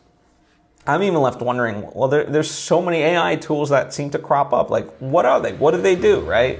I'm 0.85 1.03
even 1.03 1.21
left 1.21 1.41
wondering, 1.41 1.89
well, 1.93 2.07
there, 2.07 2.23
there's 2.23 2.49
so 2.49 2.81
many 2.81 2.97
AI 2.97 3.35
tools 3.35 3.69
that 3.69 3.93
seem 3.93 4.09
to 4.11 4.19
crop 4.19 4.51
up. 4.51 4.69
Like, 4.69 4.89
what 4.97 5.25
are 5.25 5.39
they? 5.39 5.53
What 5.53 5.71
do 5.71 5.81
they 5.81 5.95
do, 5.95 6.21
right? 6.21 6.59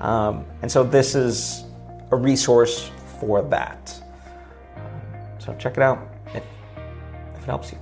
Um, 0.00 0.46
and 0.62 0.72
so 0.72 0.82
this 0.82 1.14
is 1.14 1.64
a 2.10 2.16
resource 2.16 2.90
for 3.20 3.42
that. 3.42 3.94
So 5.38 5.54
check 5.58 5.76
it 5.76 5.82
out 5.82 6.09
helps 7.50 7.72
you. 7.72 7.78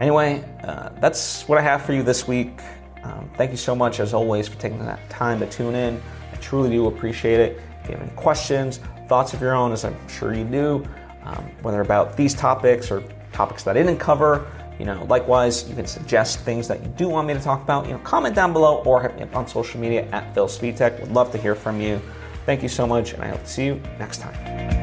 Anyway, 0.00 0.44
uh, 0.64 0.90
that's 1.00 1.48
what 1.48 1.58
I 1.58 1.62
have 1.62 1.82
for 1.82 1.92
you 1.92 2.02
this 2.02 2.28
week. 2.28 2.60
Um, 3.02 3.30
thank 3.36 3.50
you 3.50 3.56
so 3.56 3.74
much, 3.74 4.00
as 4.00 4.14
always, 4.14 4.48
for 4.48 4.58
taking 4.58 4.78
that 4.84 5.08
time 5.08 5.40
to 5.40 5.46
tune 5.46 5.74
in. 5.74 6.00
I 6.32 6.36
truly 6.36 6.70
do 6.70 6.86
appreciate 6.86 7.40
it. 7.40 7.60
If 7.82 7.88
you 7.88 7.96
have 7.96 8.02
any 8.02 8.16
questions, 8.16 8.80
thoughts 9.08 9.32
of 9.32 9.40
your 9.40 9.54
own, 9.54 9.72
as 9.72 9.84
I'm 9.84 9.96
sure 10.08 10.34
you 10.34 10.44
do, 10.44 10.86
um, 11.24 11.44
whether 11.62 11.80
about 11.80 12.16
these 12.16 12.34
topics 12.34 12.90
or 12.90 13.02
topics 13.32 13.62
that 13.64 13.76
I 13.76 13.82
didn't 13.82 13.98
cover, 13.98 14.46
you 14.78 14.84
know, 14.84 15.04
likewise, 15.08 15.68
you 15.68 15.74
can 15.74 15.86
suggest 15.86 16.40
things 16.40 16.68
that 16.68 16.80
you 16.82 16.88
do 16.96 17.08
want 17.08 17.26
me 17.26 17.34
to 17.34 17.40
talk 17.40 17.62
about. 17.62 17.86
You 17.86 17.92
know, 17.92 17.98
comment 18.00 18.34
down 18.34 18.52
below 18.52 18.82
or 18.84 19.02
hit 19.02 19.16
me 19.16 19.22
up 19.22 19.34
on 19.34 19.48
social 19.48 19.80
media 19.80 20.06
at 20.12 20.32
Phil 20.34 20.46
Svitek. 20.46 21.00
Would 21.00 21.12
love 21.12 21.32
to 21.32 21.38
hear 21.38 21.56
from 21.56 21.80
you. 21.80 22.00
Thank 22.46 22.62
you 22.62 22.68
so 22.68 22.86
much, 22.86 23.12
and 23.12 23.22
I 23.22 23.28
hope 23.28 23.42
to 23.42 23.50
see 23.50 23.66
you 23.66 23.82
next 23.98 24.20
time. 24.20 24.77